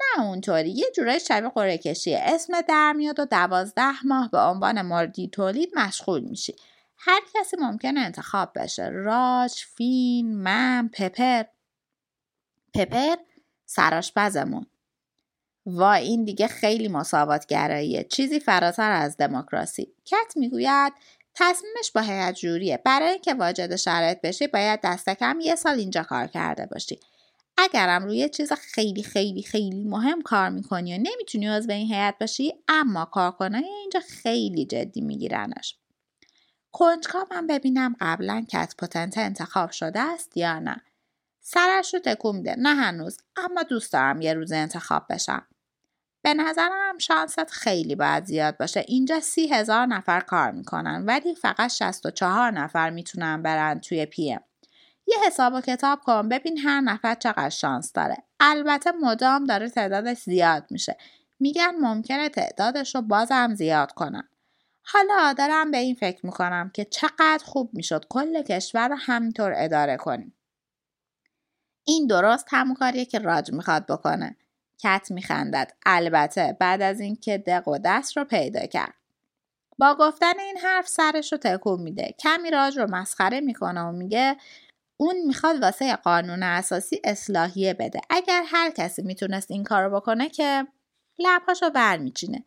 نه 0.00 0.24
اونطوری. 0.24 0.70
یه 0.70 0.86
جورای 0.96 1.20
شبیه 1.20 1.48
قره 1.48 1.78
کشیه 1.78 2.20
اسم 2.22 2.60
در 2.60 2.92
میاد 2.92 3.20
و 3.20 3.24
دوازده 3.24 4.06
ماه 4.06 4.30
به 4.30 4.38
عنوان 4.38 4.82
مدیر 4.82 5.30
تولید 5.30 5.78
مشغول 5.78 6.20
میشی. 6.20 6.56
هر 6.98 7.20
کسی 7.34 7.56
ممکنه 7.56 8.00
انتخاب 8.00 8.52
بشه. 8.54 8.88
راج 8.88 9.52
فین 9.76 10.36
من 10.36 10.90
پپر. 10.92 11.42
پپر 12.74 13.16
سراشپزمون 13.66 14.66
و 15.66 15.82
این 15.82 16.24
دیگه 16.24 16.46
خیلی 16.46 16.88
مساوات 16.88 17.46
گراییه 17.46 18.04
چیزی 18.04 18.40
فراتر 18.40 18.90
از 18.90 19.16
دموکراسی. 19.16 19.92
کت 20.04 20.36
می‌گوید 20.36 20.92
تصمیمش 21.34 21.90
با 21.94 22.00
هیئت 22.00 22.34
جوریه. 22.34 22.80
برای 22.84 23.08
اینکه 23.08 23.34
واجد 23.34 23.76
شرایط 23.76 24.20
بشی 24.20 24.46
باید 24.46 24.80
دست 24.84 25.10
کم 25.10 25.38
یه 25.40 25.54
سال 25.54 25.78
اینجا 25.78 26.02
کار 26.02 26.26
کرده 26.26 26.66
باشی. 26.66 27.00
اگرم 27.56 28.04
روی 28.04 28.28
چیز 28.28 28.52
خیلی 28.52 29.02
خیلی 29.02 29.42
خیلی 29.42 29.84
مهم 29.84 30.22
کار 30.22 30.48
می‌کنی 30.48 30.94
و 30.94 30.98
نمی‌تونی 30.98 31.60
به 31.66 31.74
این 31.74 31.92
هیئت 31.94 32.14
باشی 32.20 32.54
اما 32.68 33.04
کارکنای 33.04 33.64
اینجا 33.64 34.00
خیلی 34.00 34.66
جدی 34.66 35.00
میگیرنش. 35.00 35.76
کنجکاو 36.72 37.26
من 37.30 37.46
ببینم 37.46 37.96
قبلا 38.00 38.44
کت 38.52 38.74
پتنت 38.78 39.18
انتخاب 39.18 39.70
شده 39.70 40.00
است 40.00 40.36
یا 40.36 40.58
نه. 40.58 40.82
سرش 41.40 41.94
رو 41.94 42.00
تکون 42.00 42.36
میده. 42.36 42.54
نه 42.58 42.74
هنوز 42.74 43.18
اما 43.36 43.62
دوست 43.62 43.92
دارم 43.92 44.20
یه 44.20 44.34
روز 44.34 44.52
انتخاب 44.52 45.02
بشم. 45.10 45.46
به 46.22 46.34
نظرم 46.34 46.98
شانست 46.98 47.50
خیلی 47.50 47.94
باید 47.94 48.24
زیاد 48.24 48.56
باشه. 48.56 48.84
اینجا 48.88 49.20
سی 49.20 49.54
هزار 49.54 49.86
نفر 49.86 50.20
کار 50.20 50.50
می‌کنن 50.50 51.04
ولی 51.06 51.34
فقط 51.34 51.70
64 51.70 52.50
نفر 52.50 52.90
می‌تونن 52.90 53.42
برن 53.42 53.80
توی 53.80 54.06
پی 54.06 54.32
ام. 54.32 54.40
یه 55.06 55.16
حساب 55.26 55.54
و 55.54 55.60
کتاب 55.60 56.00
کن 56.00 56.28
ببین 56.28 56.58
هر 56.58 56.80
نفر 56.80 57.14
چقدر 57.14 57.48
شانس 57.48 57.92
داره. 57.92 58.16
البته 58.40 58.92
مدام 58.92 59.44
داره 59.44 59.70
تعدادش 59.70 60.18
زیاد 60.18 60.66
میشه. 60.70 60.96
میگن 61.40 61.74
ممکنه 61.80 62.28
تعدادش 62.28 62.94
رو 62.94 63.02
بازم 63.02 63.54
زیاد 63.54 63.92
کنن. 63.92 64.28
حالا 64.82 65.32
دارم 65.32 65.70
به 65.70 65.78
این 65.78 65.94
فکر 65.94 66.26
می‌کنم 66.26 66.70
که 66.74 66.84
چقدر 66.84 67.42
خوب 67.44 67.70
می‌شد 67.72 68.06
کل 68.08 68.42
کشور 68.42 68.88
رو 68.88 68.96
همینطور 68.98 69.52
اداره 69.56 69.96
کنیم. 69.96 70.34
این 71.84 72.06
درست 72.06 72.46
همون 72.50 72.74
کاریه 72.74 73.04
که 73.04 73.18
راج 73.18 73.52
می‌خواد 73.52 73.86
بکنه. 73.86 74.36
کت 74.82 75.06
میخندد. 75.10 75.72
البته 75.86 76.56
بعد 76.60 76.82
از 76.82 77.00
اینکه 77.00 77.38
دق 77.38 77.68
و 77.68 77.78
دست 77.84 78.16
رو 78.16 78.24
پیدا 78.24 78.66
کرد. 78.66 78.94
با 79.78 79.96
گفتن 80.00 80.40
این 80.40 80.58
حرف 80.58 80.88
سرش 80.88 81.32
رو 81.32 81.38
تکون 81.38 81.82
میده. 81.82 82.14
کمی 82.18 82.50
راج 82.50 82.78
رو 82.78 82.86
مسخره 82.90 83.40
می‌کنه 83.40 83.80
و 83.80 83.92
میگه 83.92 84.36
اون 84.96 85.16
می‌خواد 85.26 85.62
واسه 85.62 85.96
قانون 85.96 86.42
اساسی 86.42 87.00
اصلاحیه 87.04 87.74
بده. 87.74 88.00
اگر 88.10 88.42
هر 88.46 88.70
کسی 88.70 89.02
می‌تونست 89.02 89.50
این 89.50 89.64
کارو 89.64 89.96
بکنه 89.96 90.28
که 90.28 90.66
لبهاشو 91.18 91.70
برمیچینه. 91.70 92.44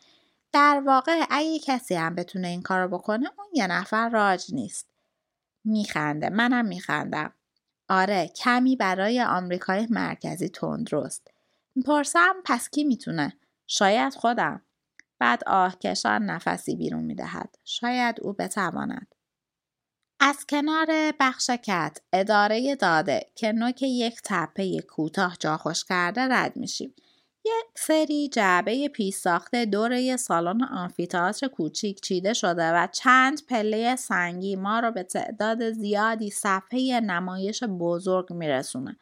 در 0.52 0.84
واقع 0.86 1.26
اگه 1.30 1.60
کسی 1.60 1.96
هم 1.96 2.16
بتونه 2.16 2.48
این 2.48 2.62
کارو 2.62 2.88
بکنه 2.88 3.30
اون 3.38 3.48
یه 3.54 3.68
نفر 3.68 4.10
راج 4.10 4.46
نیست. 4.54 4.88
میخنده. 5.66 6.30
منم 6.30 6.66
میخندم. 6.66 7.34
آره 7.90 8.28
کمی 8.28 8.76
برای 8.76 9.22
آمریکای 9.22 9.88
مرکزی 9.90 10.50
تندرست. 10.50 11.35
می‌پرسم 11.76 12.34
پس 12.46 12.70
کی 12.70 12.84
می‌تونه؟ 12.84 13.34
شاید 13.68 14.14
خودم. 14.14 14.62
بعد 15.20 15.44
آهکشان 15.48 16.26
نفسی 16.26 16.76
بیرون 16.76 17.04
می‌دهد. 17.04 17.56
شاید 17.64 18.22
او 18.22 18.34
بتواند. 18.34 19.16
از 20.20 20.46
کنار 20.50 20.88
بخش 21.20 21.50
کت 21.50 21.98
اداره 22.14 22.76
داده 22.76 23.26
که 23.36 23.52
نوک 23.52 23.82
یک 23.82 24.22
تپه 24.24 24.82
کوتاه 24.82 25.38
جا 25.40 25.58
خوش 25.58 25.84
کرده 25.84 26.22
رد 26.22 26.58
میشیم. 26.58 26.96
یک 27.46 27.66
سری 27.76 28.30
جعبه 28.30 28.90
پیش 28.90 29.16
ساخته 29.16 29.66
دوره 29.66 30.18
سالن 30.18 30.64
آنفیتئاتر 30.64 31.48
کوچیک 31.48 32.02
چیده 32.02 32.34
شده 32.34 32.72
و 32.72 32.88
چند 32.92 33.46
پله 33.46 33.96
سنگی 33.96 34.56
ما 34.56 34.80
رو 34.80 34.92
به 34.92 35.04
تعداد 35.04 35.72
زیادی 35.72 36.30
صفحه 36.30 37.00
نمایش 37.00 37.64
بزرگ 37.64 38.34
میرسونه. 38.34 38.98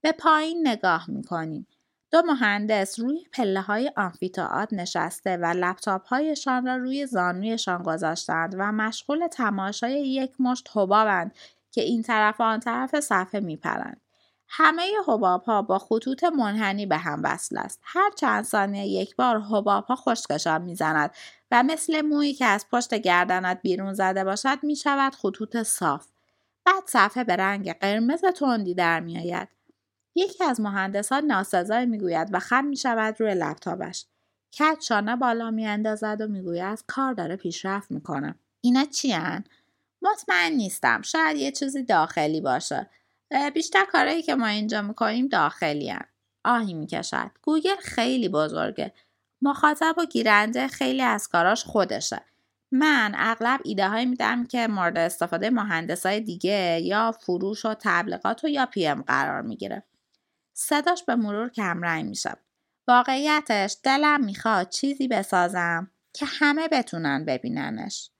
به 0.00 0.12
پایین 0.12 0.68
نگاه 0.68 1.10
می‌کنیم. 1.10 1.66
دو 2.10 2.22
مهندس 2.22 3.00
روی 3.00 3.24
پله 3.32 3.60
های 3.60 3.92
آنفیتئاتر 3.96 4.76
نشسته 4.76 5.36
و 5.36 5.44
لپتاپ 5.56 6.06
هایشان 6.06 6.66
را 6.66 6.76
روی 6.76 7.06
زانویشان 7.06 7.82
گذاشتند 7.82 8.54
و 8.58 8.72
مشغول 8.72 9.26
تماشای 9.26 10.08
یک 10.08 10.40
مشت 10.40 10.68
حبابند 10.74 11.34
که 11.70 11.80
این 11.80 12.02
طرف 12.02 12.40
و 12.40 12.42
آن 12.42 12.60
طرف 12.60 13.00
صفحه 13.00 13.40
میپرند. 13.40 14.00
همه 14.48 14.82
حباب 15.06 15.42
ها 15.42 15.62
با 15.62 15.78
خطوط 15.78 16.24
منحنی 16.24 16.86
به 16.86 16.96
هم 16.96 17.20
وصل 17.24 17.58
است. 17.58 17.80
هر 17.82 18.10
چند 18.16 18.44
ثانیه 18.44 18.86
یک 18.86 19.16
بار 19.16 19.40
حباب 19.40 19.84
ها 19.84 19.96
خشکشان 19.96 20.62
می‌زند 20.62 21.10
و 21.50 21.62
مثل 21.62 22.00
مویی 22.02 22.34
که 22.34 22.44
از 22.44 22.66
پشت 22.72 22.94
گردنت 22.94 23.60
بیرون 23.62 23.94
زده 23.94 24.24
باشد 24.24 24.58
می 24.62 24.76
شود 24.76 25.14
خطوط 25.14 25.62
صاف. 25.62 26.06
بعد 26.64 26.82
صفحه 26.86 27.24
به 27.24 27.36
رنگ 27.36 27.78
قرمز 27.78 28.20
تندی 28.20 28.74
در 28.74 29.00
می 29.00 29.18
آید. 29.18 29.57
یکی 30.18 30.44
از 30.44 30.60
مهندسان 30.60 31.24
ناسزای 31.24 31.86
می‌گوید 31.86 32.28
و 32.32 32.38
خم 32.38 32.64
می 32.64 32.76
شود 32.76 33.20
روی 33.20 33.34
لپتاپش. 33.34 34.06
کت 34.52 34.80
شانه 34.80 35.16
بالا 35.16 35.50
می 35.50 35.66
اندازد 35.66 36.16
و 36.20 36.26
می‌گوید 36.26 36.84
کار 36.86 37.12
داره 37.12 37.36
پیشرفت 37.36 37.90
می‌کنه. 37.90 38.34
اینا 38.60 38.84
چی 38.84 39.12
هن؟ 39.12 39.44
مطمئن 40.02 40.52
نیستم. 40.52 41.02
شاید 41.02 41.36
یه 41.36 41.52
چیزی 41.52 41.82
داخلی 41.82 42.40
باشه. 42.40 42.90
بیشتر 43.54 43.84
کارهایی 43.84 44.22
که 44.22 44.34
ما 44.34 44.46
اینجا 44.46 44.82
می‌کنیم 44.82 45.28
داخلی 45.28 45.88
هم. 45.88 46.04
آهی 46.44 46.74
می‌کشد. 46.74 47.30
گوگل 47.42 47.76
خیلی 47.76 48.28
بزرگه. 48.28 48.92
مخاطب 49.42 49.94
و 49.98 50.04
گیرنده 50.04 50.68
خیلی 50.68 51.02
از 51.02 51.28
کاراش 51.28 51.64
خودشه. 51.64 52.20
من 52.72 53.14
اغلب 53.16 53.60
ایده 53.64 53.88
هایی 53.88 54.06
میدم 54.06 54.46
که 54.46 54.66
مورد 54.66 54.98
استفاده 54.98 55.50
مهندس 55.50 56.06
های 56.06 56.20
دیگه 56.20 56.80
یا 56.82 57.12
فروش 57.12 57.64
و 57.64 57.74
تبلیغات 57.80 58.44
و 58.44 58.48
یا 58.48 58.68
ام 58.76 59.02
قرار 59.02 59.42
می‌گیره. 59.42 59.82
صداش 60.60 61.02
به 61.02 61.16
مرور 61.16 61.48
کمرنگ 61.48 62.08
میشه. 62.08 62.36
واقعیتش 62.88 63.76
دلم 63.82 64.24
می‌خواد 64.24 64.68
چیزی 64.68 65.08
بسازم 65.08 65.90
که 66.12 66.26
همه 66.28 66.68
بتونن 66.68 67.24
ببیننش. 67.24 68.10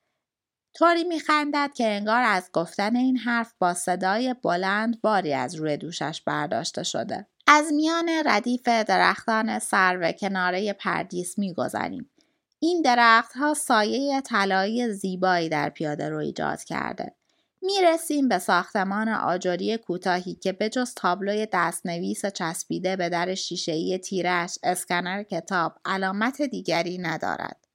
طوری 0.74 1.04
میخندد 1.04 1.70
که 1.74 1.88
انگار 1.88 2.22
از 2.22 2.50
گفتن 2.52 2.96
این 2.96 3.16
حرف 3.16 3.54
با 3.58 3.74
صدای 3.74 4.34
بلند 4.42 5.00
باری 5.00 5.34
از 5.34 5.54
روی 5.54 5.76
دوشش 5.76 6.22
برداشته 6.26 6.82
شده. 6.82 7.26
از 7.46 7.72
میان 7.72 8.10
ردیف 8.26 8.68
درختان 8.68 9.58
سر 9.58 9.98
و 10.02 10.12
کناره 10.12 10.72
پردیس 10.72 11.38
میگذریم. 11.38 12.10
این 12.58 12.82
درختها 12.82 13.54
سایه 13.54 14.20
طلایی 14.20 14.92
زیبایی 14.92 15.48
در 15.48 15.68
پیاده 15.70 16.08
رو 16.08 16.18
ایجاد 16.18 16.64
کرده. 16.64 17.14
می 17.62 17.80
رسیم 17.84 18.28
به 18.28 18.38
ساختمان 18.38 19.08
آجری 19.08 19.76
کوتاهی 19.76 20.34
که 20.34 20.52
به 20.52 20.68
جز 20.68 20.94
تابلوی 20.94 21.48
دستنویس 21.52 22.26
چسبیده 22.26 22.96
به 22.96 23.08
در 23.08 23.34
شیشهای 23.34 23.98
تیرش 23.98 24.58
اسکنر 24.62 25.22
کتاب 25.22 25.80
علامت 25.84 26.42
دیگری 26.42 26.98
ندارد. 26.98 27.66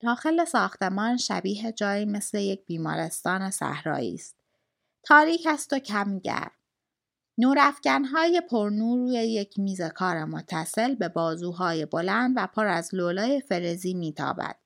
داخل 0.00 0.44
ساختمان 0.44 1.16
شبیه 1.16 1.72
جایی 1.72 2.04
مثل 2.04 2.38
یک 2.38 2.66
بیمارستان 2.66 3.50
صحرایی 3.50 4.14
است. 4.14 4.36
تاریک 5.02 5.46
است 5.50 5.72
و 5.72 5.78
کم 5.78 6.18
گرم. 6.18 6.50
نورافکنهای 7.38 8.42
پرنور 8.50 8.98
روی 8.98 9.12
یک 9.12 9.58
میز 9.58 9.82
کار 9.82 10.24
متصل 10.24 10.94
به 10.94 11.08
بازوهای 11.08 11.86
بلند 11.86 12.34
و 12.36 12.46
پر 12.46 12.66
از 12.66 12.94
لولای 12.94 13.40
فرزی 13.40 13.94
میتابد. 13.94 14.56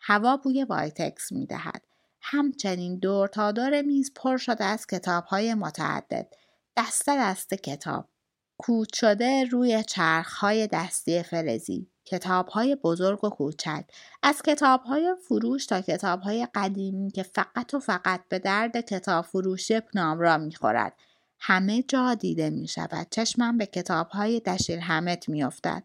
هوا 0.00 0.36
بوی 0.36 0.64
وایتکس 0.64 1.32
می‌دهد. 1.32 1.93
همچنین 2.26 2.98
دور 2.98 3.28
تا 3.28 3.52
دور 3.52 3.82
میز 3.82 4.12
پر 4.16 4.36
شده 4.36 4.64
از 4.64 4.86
کتابهای 4.86 5.54
متعدد. 5.54 6.34
دسته 6.76 7.16
دسته 7.18 7.56
کتاب. 7.56 8.08
کوت 8.58 8.92
شده 8.94 9.44
روی 9.44 9.84
چرخهای 9.84 10.66
دستی 10.66 11.22
فلزی. 11.22 11.90
کتاب 12.04 12.48
های 12.48 12.76
بزرگ 12.76 13.24
و 13.24 13.30
کوچک 13.30 13.84
از 14.22 14.42
کتاب 14.42 14.82
های 14.82 15.14
پرفروش 15.28 15.66
تا 15.66 15.80
کتاب 15.80 16.20
های 16.20 16.48
قدیمی 16.54 17.10
که 17.10 17.22
فقط 17.22 17.74
و 17.74 17.78
فقط 17.78 18.20
به 18.28 18.38
درد 18.38 18.80
کتاب 18.80 19.24
فروشی 19.24 19.70
پنامبرا 19.94 20.38
می 20.38 20.54
خورد. 20.54 20.96
همه 21.40 21.82
جا 21.82 22.14
دیده 22.14 22.50
می 22.50 22.68
شود. 22.68 23.06
چشمم 23.10 23.58
به 23.58 23.66
کتاب 23.66 24.08
های 24.08 24.40
دشیل 24.40 24.78
همت 24.78 25.28
می 25.28 25.44
افتد. 25.44 25.82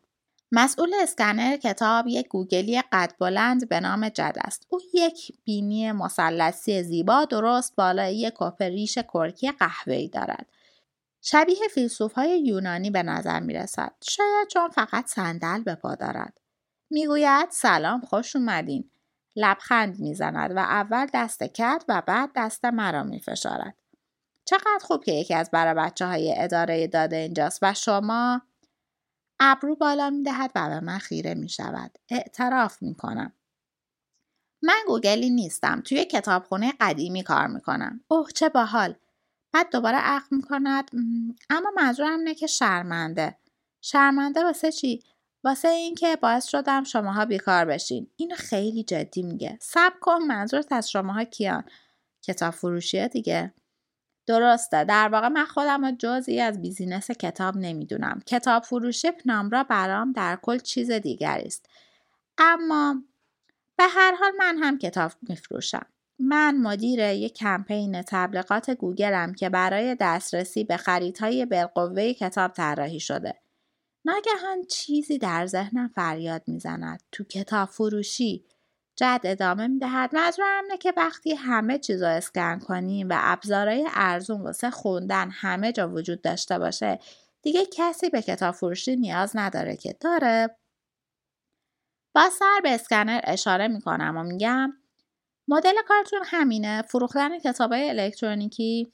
مسئول 0.51 0.93
اسکنر 1.01 1.57
کتاب 1.57 2.07
یک 2.07 2.27
گوگلی 2.27 2.81
قد 2.91 3.13
بلند 3.19 3.69
به 3.69 3.79
نام 3.79 4.09
جد 4.09 4.35
است. 4.37 4.67
او 4.69 4.79
یک 4.93 5.31
بینی 5.43 5.91
مثلثی 5.91 6.83
زیبا 6.83 7.25
درست 7.25 7.75
بالای 7.75 8.15
یک 8.15 8.33
کپ 8.35 8.61
ریش 8.61 8.97
کرکی 8.97 9.51
قهوه‌ای 9.51 10.07
دارد. 10.07 10.45
شبیه 11.21 11.67
فیلسوف 11.73 12.13
های 12.13 12.41
یونانی 12.41 12.89
به 12.91 13.03
نظر 13.03 13.39
می 13.39 13.53
رسد. 13.53 13.91
شاید 14.01 14.47
چون 14.47 14.69
فقط 14.69 15.07
صندل 15.07 15.63
به 15.63 15.75
پا 15.75 15.95
دارد. 15.95 16.39
می‌گوید 16.89 17.49
سلام 17.51 18.01
خوش 18.01 18.35
اومدین. 18.35 18.91
لبخند 19.35 19.99
می‌زند 19.99 20.51
و 20.55 20.59
اول 20.59 21.07
دست 21.13 21.43
کت 21.43 21.83
و 21.87 22.03
بعد 22.07 22.29
دست 22.35 22.65
مرا 22.65 23.03
می 23.03 23.19
فشارد. 23.19 23.75
چقدر 24.45 24.79
خوب 24.81 25.03
که 25.03 25.11
یکی 25.11 25.33
از 25.33 25.51
برای 25.51 25.73
بچه 25.73 26.05
های 26.05 26.33
اداره 26.37 26.87
داده 26.87 27.15
اینجاست 27.15 27.59
و 27.61 27.73
شما 27.73 28.41
ابرو 29.39 29.75
بالا 29.75 30.09
می 30.09 30.23
دهد 30.23 30.51
و 30.55 30.69
به 30.69 30.79
من 30.79 30.97
خیره 30.97 31.33
می 31.33 31.49
شود. 31.49 31.97
اعتراف 32.09 32.81
می 32.81 32.95
کنم. 32.95 33.33
من 34.63 34.79
گوگلی 34.87 35.29
نیستم. 35.29 35.81
توی 35.81 36.05
کتابخونه 36.05 36.73
قدیمی 36.79 37.23
کار 37.23 37.47
می 37.47 37.61
کنم. 37.61 38.03
اوه 38.07 38.31
چه 38.31 38.49
باحال. 38.49 38.95
بعد 39.51 39.71
دوباره 39.71 39.97
اخم 39.97 40.27
می‌کند 40.31 40.91
اما 41.49 41.71
منظورم 41.75 42.19
اینه 42.19 42.35
که 42.35 42.47
شرمنده 42.47 43.37
شرمنده 43.81 44.43
واسه 44.43 44.71
چی 44.71 45.03
واسه 45.43 45.67
اینکه 45.67 46.15
باعث 46.15 46.45
شدم 46.45 46.83
شماها 46.83 47.25
بیکار 47.25 47.65
بشین 47.65 48.07
اینو 48.15 48.35
خیلی 48.35 48.83
جدی 48.83 49.23
میگه 49.23 49.57
صبر 49.61 49.93
کن 50.01 50.21
منظورت 50.21 50.71
از 50.71 50.91
شماها 50.91 51.23
کیان 51.23 51.63
کتاب 52.21 52.53
فروشیه 52.53 53.07
دیگه 53.07 53.53
درسته 54.29 54.83
در 54.83 55.09
واقع 55.09 55.27
من 55.27 55.45
خودم 55.45 55.85
رو 55.85 55.91
جزئی 55.99 56.41
از 56.41 56.61
بیزینس 56.61 57.11
کتاب 57.11 57.57
نمی‌دونم 57.57 58.21
کتاب 58.25 58.63
فروشی 58.63 59.11
پنامبرا 59.11 59.63
برام 59.63 60.11
در 60.11 60.39
کل 60.41 60.57
چیز 60.57 60.91
دیگری 60.91 61.47
است 61.47 61.69
اما 62.37 63.03
به 63.77 63.83
هر 63.83 64.15
حال 64.15 64.31
من 64.39 64.57
هم 64.57 64.77
کتاب 64.77 65.11
میفروشم 65.29 65.85
من 66.19 66.57
مدیر 66.57 66.99
یک 66.99 67.33
کمپین 67.33 68.01
تبلیغات 68.01 68.69
گوگلم 68.69 69.33
که 69.33 69.49
برای 69.49 69.97
دسترسی 69.99 70.63
به 70.63 70.77
خریدهای 70.77 71.45
بالقوه 71.45 72.13
کتاب 72.13 72.53
طراحی 72.53 72.99
شده. 72.99 73.35
ناگهان 74.05 74.63
چیزی 74.69 75.17
در 75.17 75.45
ذهنم 75.45 75.87
فریاد 75.87 76.43
می‌زند. 76.47 77.03
تو 77.11 77.23
کتاب 77.23 77.69
فروشی 77.69 78.45
جد 78.99 79.21
ادامه 79.23 79.67
می‌دهد. 79.67 80.15
منظورم 80.15 80.63
اینه 80.63 80.77
که 80.77 80.93
وقتی 80.97 81.35
همه 81.35 81.77
چیز 81.77 82.01
رو 82.01 82.07
اسکن 82.07 82.59
کنیم 82.59 83.09
و 83.09 83.13
ابزارهای 83.17 83.87
ارزون 83.93 84.41
واسه 84.41 84.69
خوندن 84.69 85.29
همه 85.31 85.71
جا 85.71 85.89
وجود 85.89 86.21
داشته 86.21 86.59
باشه 86.59 86.99
دیگه 87.41 87.65
کسی 87.73 88.09
به 88.09 88.21
کتاب 88.21 88.55
فروشی 88.55 88.95
نیاز 88.95 89.31
نداره 89.35 89.75
که. 89.75 89.95
داره؟ 89.99 90.55
با 92.15 92.29
سر 92.29 92.59
به 92.63 92.73
اسکنر 92.73 93.21
اشاره 93.23 93.67
می‌کنم 93.67 94.17
و 94.17 94.23
میگم 94.23 94.73
مدل 95.47 95.75
کارتون 95.87 96.21
همینه. 96.25 96.81
فروختن 96.81 97.39
کتاب 97.39 97.73
الکترونیکی 97.73 98.93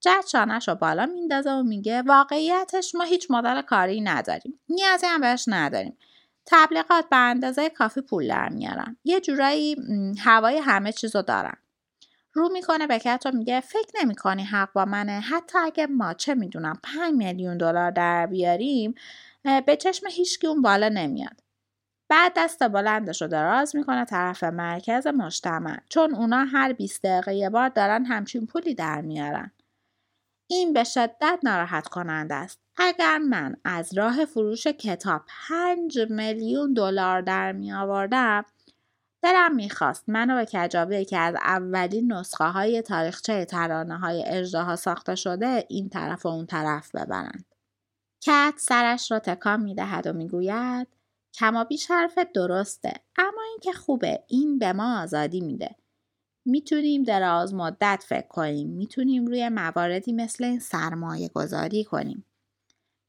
جد 0.00 0.26
شانش 0.32 0.68
رو 0.68 0.74
بالا 0.74 1.06
میندازه 1.06 1.50
و 1.50 1.62
میگه 1.62 2.02
واقعیتش 2.02 2.94
ما 2.94 3.04
هیچ 3.04 3.26
مدل 3.30 3.62
کاری 3.62 4.00
نداریم. 4.00 4.60
نیازی 4.68 5.06
هم 5.06 5.20
بهش 5.20 5.44
نداریم. 5.48 5.96
تبلیغات 6.50 7.08
به 7.08 7.16
اندازه 7.16 7.70
کافی 7.70 8.00
پول 8.00 8.28
در 8.28 8.48
میارن. 8.48 8.96
یه 9.04 9.20
جورایی 9.20 9.76
هوای 10.18 10.58
همه 10.58 10.92
چیز 10.92 11.16
رو 11.16 11.22
دارن. 11.22 11.56
رو 12.32 12.48
می‌کنه 12.52 12.86
به 12.86 12.98
کت 12.98 13.22
و 13.26 13.30
میگه 13.30 13.60
فکر 13.60 13.92
نمی‌کنی 14.02 14.44
حق 14.44 14.72
با 14.72 14.84
منه؟ 14.84 15.20
حتی 15.20 15.58
اگه 15.58 15.86
ما 15.86 16.14
چه 16.14 16.34
می‌دونم 16.34 16.80
5 16.82 17.14
میلیون 17.14 17.58
دلار 17.58 17.90
در 17.90 18.26
بیاریم 18.26 18.94
به 19.66 19.76
چشم 19.76 20.06
هیچکی 20.10 20.46
اون 20.46 20.62
بالا 20.62 20.88
نمیاد. 20.88 21.42
بعد 22.10 22.32
دست 22.36 22.68
بلندش 22.68 23.22
رو 23.22 23.28
دراز 23.28 23.76
می‌کنه 23.76 24.04
طرف 24.04 24.44
مرکز 24.44 25.06
مجتمع. 25.06 25.80
چون 25.88 26.14
اونا 26.14 26.44
هر 26.44 26.72
20 26.72 27.02
دقیقه 27.02 27.34
یه 27.34 27.50
بار 27.50 27.68
دارن 27.68 28.04
همچین 28.04 28.46
پولی 28.46 28.74
در 28.74 29.00
میارن. 29.00 29.52
این 30.50 30.72
به 30.72 30.84
شدت 30.84 31.38
ناراحت 31.42 31.88
کننده 31.88 32.34
است. 32.34 32.60
اگر 32.80 33.18
من 33.18 33.56
از 33.64 33.98
راه 33.98 34.24
فروش 34.24 34.66
کتاب 34.66 35.22
5 35.48 35.98
میلیون 36.10 36.72
دلار 36.72 37.20
در 37.20 37.52
می 37.52 37.72
آوردم 37.72 38.44
دلم 39.22 39.54
می‌خواست 39.54 40.04
منو 40.08 40.36
به 40.36 40.46
کجابه 40.52 41.04
که 41.04 41.18
از 41.18 41.34
اولین 41.34 42.12
نسخه 42.12 42.44
های 42.44 42.82
تاریخچه 42.82 43.44
ترانه 43.44 43.98
های 43.98 44.24
اجداها 44.26 44.76
ساخته 44.76 45.14
شده 45.14 45.64
این 45.68 45.88
طرف 45.88 46.26
و 46.26 46.28
اون 46.28 46.46
طرف 46.46 46.94
ببرند. 46.94 47.44
کت 48.20 48.54
سرش 48.56 49.10
را 49.10 49.18
تکان 49.18 49.62
می‌دهد 49.62 50.06
و 50.06 50.12
می‌گوید 50.12 50.88
کما 51.34 51.64
بیش 51.64 51.90
حرف 51.90 52.18
درسته 52.34 52.92
اما 53.18 53.42
اینکه 53.50 53.72
خوبه 53.72 54.24
این 54.28 54.58
به 54.58 54.72
ما 54.72 55.02
آزادی 55.02 55.40
میده 55.40 55.76
می‌تونیم 56.44 57.02
دراز 57.02 57.54
مدت 57.54 58.04
فکر 58.08 58.28
کنیم 58.28 58.68
می‌تونیم 58.68 59.26
روی 59.26 59.48
مواردی 59.48 60.12
مثل 60.12 60.44
این 60.44 60.58
سرمایه 60.58 61.28
گذاری 61.28 61.84
کنیم 61.84 62.24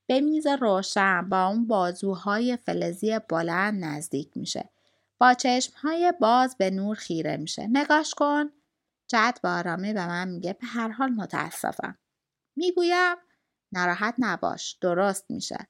به 0.09 0.21
میز 0.21 0.47
روشن 0.47 1.29
با 1.29 1.45
اون 1.45 1.67
بازوهای 1.67 2.57
فلزی 2.57 3.19
بلند 3.19 3.85
نزدیک 3.85 4.29
میشه. 4.35 4.69
با 5.17 5.33
چشمهای 5.33 6.13
باز 6.19 6.55
به 6.57 6.69
نور 6.69 6.95
خیره 6.95 7.37
میشه. 7.37 7.67
نگاش 7.67 8.13
کن. 8.13 8.49
جد 9.07 9.37
با 9.43 9.53
آرامی 9.53 9.93
به 9.93 10.07
من 10.07 10.27
میگه 10.27 10.53
به 10.53 10.67
هر 10.67 10.89
حال 10.89 11.09
متاسفم. 11.09 11.97
می‌گویم 12.55 13.15
ناراحت 13.71 14.15
نباش 14.17 14.77
درست 14.81 15.25
میشه. 15.29 15.67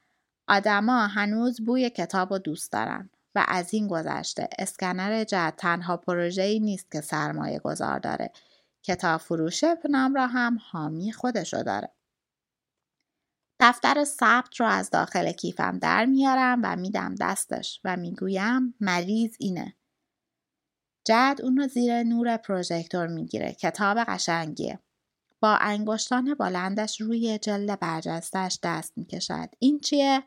آدما 0.47 1.07
هنوز 1.07 1.65
بوی 1.65 1.89
کتاب 1.89 2.31
و 2.31 2.37
دوست 2.37 2.71
دارن 2.71 3.09
و 3.35 3.45
از 3.47 3.73
این 3.73 3.87
گذشته 3.87 4.49
اسکنر 4.59 5.23
جد 5.23 5.53
تنها 5.57 5.97
پروژه‌ای 5.97 6.59
نیست 6.59 6.91
که 6.91 7.01
سرمایه 7.01 7.59
گذار 7.59 7.99
داره. 7.99 8.31
کتاب 8.83 9.21
فروش 9.21 9.63
نام 9.89 10.15
را 10.15 10.27
هم 10.27 10.57
حامی 10.71 11.11
خودشو 11.11 11.63
داره. 11.63 11.91
دفتر 13.59 14.03
ثبت 14.03 14.59
رو 14.59 14.65
از 14.65 14.89
داخل 14.89 15.31
کیفم 15.31 15.79
در 15.79 16.05
میارم 16.05 16.61
و 16.63 16.75
میدم 16.75 17.15
دستش 17.15 17.81
و 17.83 17.97
می‌گویم 17.97 18.75
مریض 18.79 19.35
اینه. 19.39 19.75
جد 21.07 21.39
اون 21.43 21.57
رو 21.57 21.67
زیر 21.67 22.03
نور 22.03 22.37
پروژکتور 22.37 23.07
می‌گیره 23.07 23.53
کتاب 23.53 23.97
قشنگیه. 23.97 24.79
با 25.39 25.55
انگشتان 25.55 26.33
بلندش 26.33 27.01
روی 27.01 27.37
جلد 27.37 27.79
برجستش 27.79 28.59
دست 28.63 28.93
می‌کشد. 28.97 29.49
این 29.59 29.79
چیه؟ 29.79 30.23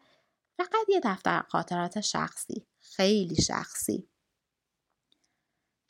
فقط 0.56 0.88
یه 0.88 1.00
دفتر 1.04 1.42
خاطرات 1.48 2.00
شخصی 2.00 2.66
خیلی 2.80 3.42
شخصی. 3.42 4.08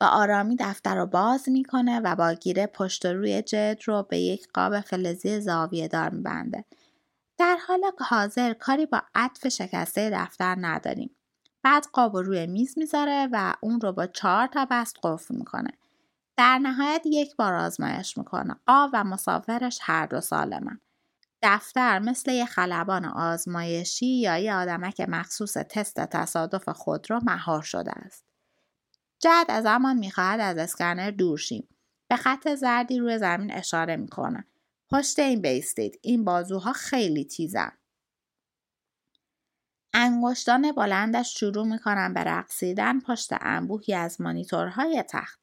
با 0.01 0.07
آرامی 0.07 0.55
دفتر 0.59 0.95
رو 0.95 1.05
باز 1.05 1.49
می‌کنه 1.49 1.99
و 1.99 2.15
با 2.15 2.33
گیره 2.33 2.67
پشت 2.67 3.05
روی 3.05 3.41
جد 3.41 3.79
رو 3.85 4.03
به 4.03 4.17
یک 4.17 4.47
قاب 4.53 4.79
فلزی 4.79 5.39
زاویه 5.39 5.87
دار 5.87 6.09
میبنده. 6.09 6.65
در 7.37 7.57
حال 7.67 7.81
حاضر 7.99 8.53
کاری 8.53 8.85
با 8.85 9.01
عطف 9.15 9.47
شکسته 9.47 10.09
دفتر 10.09 10.55
نداریم. 10.59 11.15
بعد 11.63 11.85
قاب 11.93 12.17
روی 12.17 12.47
میز 12.47 12.77
می‌ذاره 12.77 13.29
و 13.31 13.53
اون 13.61 13.81
رو 13.81 13.91
با 13.91 14.07
چهار 14.07 14.47
تا 14.47 14.67
بست 14.71 14.97
قفل 15.03 15.35
می‌کنه. 15.35 15.71
در 16.37 16.59
نهایت 16.59 17.01
یک 17.05 17.35
بار 17.35 17.53
آزمایش 17.53 18.17
می‌کنه. 18.17 18.55
قاب 18.65 18.89
و 18.93 19.03
مسافرش 19.03 19.79
هر 19.81 20.05
دو 20.05 20.21
سالمن. 20.21 20.79
دفتر 21.41 21.99
مثل 21.99 22.31
یه 22.31 22.45
خلبان 22.45 23.05
آزمایشی 23.05 24.05
یا 24.05 24.37
یه 24.37 24.55
آدمک 24.55 25.01
مخصوص 25.01 25.53
تست 25.53 25.99
تصادف 25.99 26.69
خود 26.69 27.11
رو 27.11 27.19
مهار 27.23 27.61
شده 27.61 27.91
است. 27.91 28.25
جد 29.19 29.45
از 29.49 29.65
همان 29.65 29.97
می‌خواهد 29.97 30.39
از 30.39 30.57
اسکنر 30.57 31.11
دور 31.11 31.37
شیم. 31.37 31.67
به 32.07 32.15
خط 32.15 32.55
زردی 32.55 32.99
روی 32.99 33.17
زمین 33.17 33.53
اشاره 33.53 33.95
می‌کنه. 33.95 34.47
پشت 34.93 35.19
این 35.19 35.41
بیستید. 35.41 35.99
این 36.01 36.25
بازوها 36.25 36.73
خیلی 36.73 37.25
تیزن. 37.25 37.71
انگشتان 39.93 40.71
بلندش 40.71 41.39
شروع 41.39 41.67
می‌کنن 41.67 42.13
به 42.13 42.19
رقصیدن 42.19 42.99
پشت 42.99 43.29
انبوهی 43.41 43.93
از 43.93 44.21
مانیتورهای 44.21 45.03
تخت. 45.09 45.39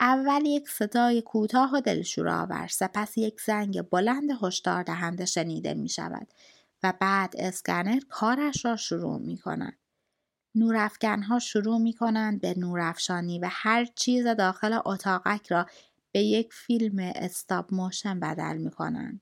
اول 0.00 0.46
یک 0.46 0.68
صدای 0.68 1.22
کوتاه 1.22 1.74
و 1.74 1.80
دلشوره‌آور 1.80 2.66
سپس 2.66 3.18
یک 3.18 3.40
زنگ 3.40 3.82
بلند 3.82 4.30
هشدار 4.42 4.82
دهنده 4.82 5.24
شنیده 5.24 5.74
می 5.74 5.88
شود 5.88 6.28
و 6.82 6.92
بعد 7.00 7.34
اسکنر 7.38 8.00
کارش 8.08 8.64
را 8.64 8.76
شروع 8.76 9.18
می 9.18 9.38
کند. 9.38 9.78
ها 11.28 11.38
شروع 11.38 11.78
می 11.78 11.92
کنند 11.92 12.40
به 12.40 12.54
نورافشانی 12.56 13.38
و 13.38 13.48
هر 13.50 13.84
چیز 13.84 14.26
داخل 14.26 14.78
اتاقک 14.84 15.46
را 15.52 15.66
به 16.18 16.24
یک 16.24 16.52
فیلم 16.52 17.12
stop 17.14 17.74
motion 17.74 18.20
بدل 18.20 18.56
می 18.56 18.70
کنند. 18.70 19.20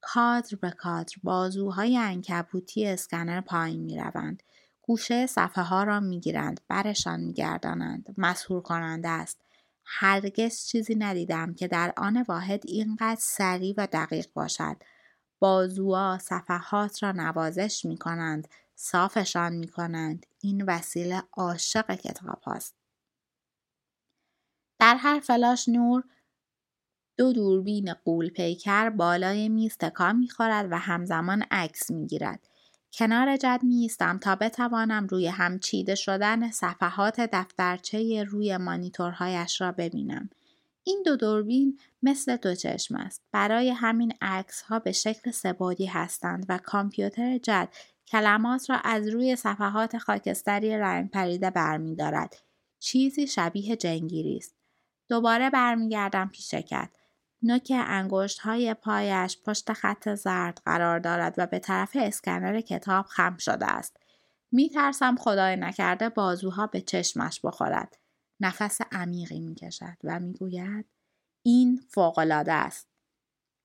کادر 0.00 0.56
به 0.60 0.70
کادر 0.70 1.14
بازوهای 1.22 1.96
عنکبوتی 1.96 2.86
اسکنر 2.86 3.40
پایین 3.40 3.80
می 3.80 3.98
روند. 3.98 4.42
گوشه 4.82 5.26
صفحه 5.26 5.64
ها 5.64 5.84
را 5.84 6.00
می 6.00 6.20
گیرند. 6.20 6.60
برشان 6.68 7.20
می 7.20 7.32
گردانند. 7.32 8.14
مسهور 8.18 8.62
کننده 8.62 9.08
است. 9.08 9.40
هرگز 9.84 10.66
چیزی 10.66 10.94
ندیدم 10.94 11.54
که 11.54 11.68
در 11.68 11.92
آن 11.96 12.22
واحد 12.28 12.62
اینقدر 12.66 13.20
سریع 13.20 13.74
و 13.76 13.88
دقیق 13.92 14.26
باشد. 14.34 14.76
بازوها 15.38 16.18
صفحات 16.18 17.02
را 17.02 17.12
نوازش 17.12 17.84
می 17.84 17.96
کنند. 17.96 18.48
صافشان 18.74 19.52
می 19.52 19.68
کنند. 19.68 20.26
این 20.40 20.64
وسیله 20.66 21.22
عاشق 21.32 21.94
کتاب 21.94 22.40
هاست. 22.42 22.74
در 24.78 24.96
هر 24.96 25.20
فلاش 25.20 25.68
نور 25.68 26.04
دو 27.18 27.32
دوربین 27.32 27.94
قول 28.04 28.28
پیکر 28.28 28.90
بالای 28.90 29.48
میز 29.48 29.76
تکان 29.76 30.16
می‌خورد 30.16 30.68
و 30.72 30.78
همزمان 30.78 31.44
عکس 31.50 31.90
می‌گیرد 31.90 32.48
کنار 32.92 33.36
جد 33.36 33.60
میستم 33.62 34.18
تا 34.18 34.36
بتوانم 34.36 35.06
روی 35.06 35.26
هم 35.26 35.58
چیده 35.58 35.94
شدن 35.94 36.50
صفحات 36.50 37.20
دفترچه 37.20 38.24
روی 38.24 38.56
مانیتورهایش 38.56 39.60
را 39.60 39.72
ببینم. 39.72 40.30
این 40.84 41.02
دو 41.06 41.16
دوربین 41.16 41.78
مثل 42.02 42.36
دو 42.36 42.54
چشم 42.54 42.96
است. 42.96 43.22
برای 43.32 43.70
همین 43.70 44.12
عکس 44.20 44.62
ها 44.62 44.78
به 44.78 44.92
شکل 44.92 45.30
سبادی 45.30 45.86
هستند 45.86 46.46
و 46.48 46.58
کامپیوتر 46.58 47.38
جد 47.38 47.68
کلمات 48.06 48.70
را 48.70 48.76
از 48.76 49.08
روی 49.08 49.36
صفحات 49.36 49.98
خاکستری 49.98 50.76
رنگ 50.78 51.10
پریده 51.10 51.50
برمیدارد. 51.50 52.36
چیزی 52.78 53.26
شبیه 53.26 53.76
جنگیری 53.76 54.36
است. 54.36 54.54
دوباره 55.08 55.50
برمیگردم 55.50 56.30
پیش 56.32 56.54
کت. 56.54 56.90
نوک 57.42 57.72
انگشت 57.74 58.38
های 58.38 58.74
پایش 58.74 59.38
پشت 59.46 59.72
خط 59.72 60.14
زرد 60.14 60.62
قرار 60.64 60.98
دارد 60.98 61.34
و 61.38 61.46
به 61.46 61.58
طرف 61.58 61.96
اسکنر 62.00 62.60
کتاب 62.60 63.06
خم 63.06 63.36
شده 63.36 63.66
است. 63.66 63.96
می 64.52 64.68
ترسم 64.68 65.16
خدای 65.16 65.56
نکرده 65.56 66.08
بازوها 66.08 66.66
به 66.66 66.80
چشمش 66.80 67.40
بخورد. 67.44 67.98
نفس 68.40 68.78
عمیقی 68.92 69.40
می 69.40 69.54
کشد 69.54 69.96
و 70.04 70.20
می 70.20 70.32
گوید 70.32 70.86
این 71.42 71.80
فوقالعاده 71.88 72.52
است. 72.52 72.88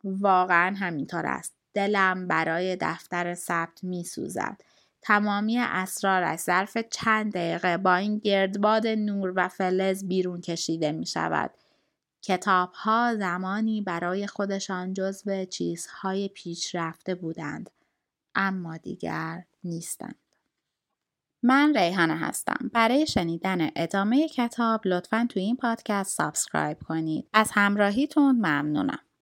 واقعا 0.03 0.75
همینطور 0.75 1.25
است. 1.25 1.53
دلم 1.73 2.27
برای 2.27 2.77
دفتر 2.81 3.33
ثبت 3.33 3.83
می 3.83 4.03
سوزد. 4.03 4.61
تمامی 5.01 5.59
اسرارش 5.59 6.39
ظرف 6.39 6.77
چند 6.77 7.33
دقیقه 7.33 7.77
با 7.77 7.95
این 7.95 8.17
گردباد 8.19 8.87
نور 8.87 9.33
و 9.35 9.47
فلز 9.47 10.07
بیرون 10.07 10.41
کشیده 10.41 10.91
می 10.91 11.05
شود. 11.05 11.51
کتابها 12.23 13.15
زمانی 13.15 13.81
برای 13.81 14.27
خودشان 14.27 14.93
جزو 14.93 15.45
چیزهای 15.45 16.27
پیشرفته 16.27 17.15
بودند 17.15 17.69
اما 18.35 18.77
دیگر 18.77 19.43
نیستند. 19.63 20.15
من 21.43 21.73
ریحانه 21.77 22.15
هستم. 22.17 22.71
برای 22.73 23.07
شنیدن 23.07 23.69
ادامه 23.75 24.27
کتاب 24.27 24.81
لطفا 24.87 25.27
تو 25.29 25.39
این 25.39 25.55
پادکست 25.55 26.17
سابسکرایب 26.17 26.77
کنید. 26.79 27.29
از 27.33 27.51
همراهیتون 27.53 28.35
ممنونم. 28.35 28.99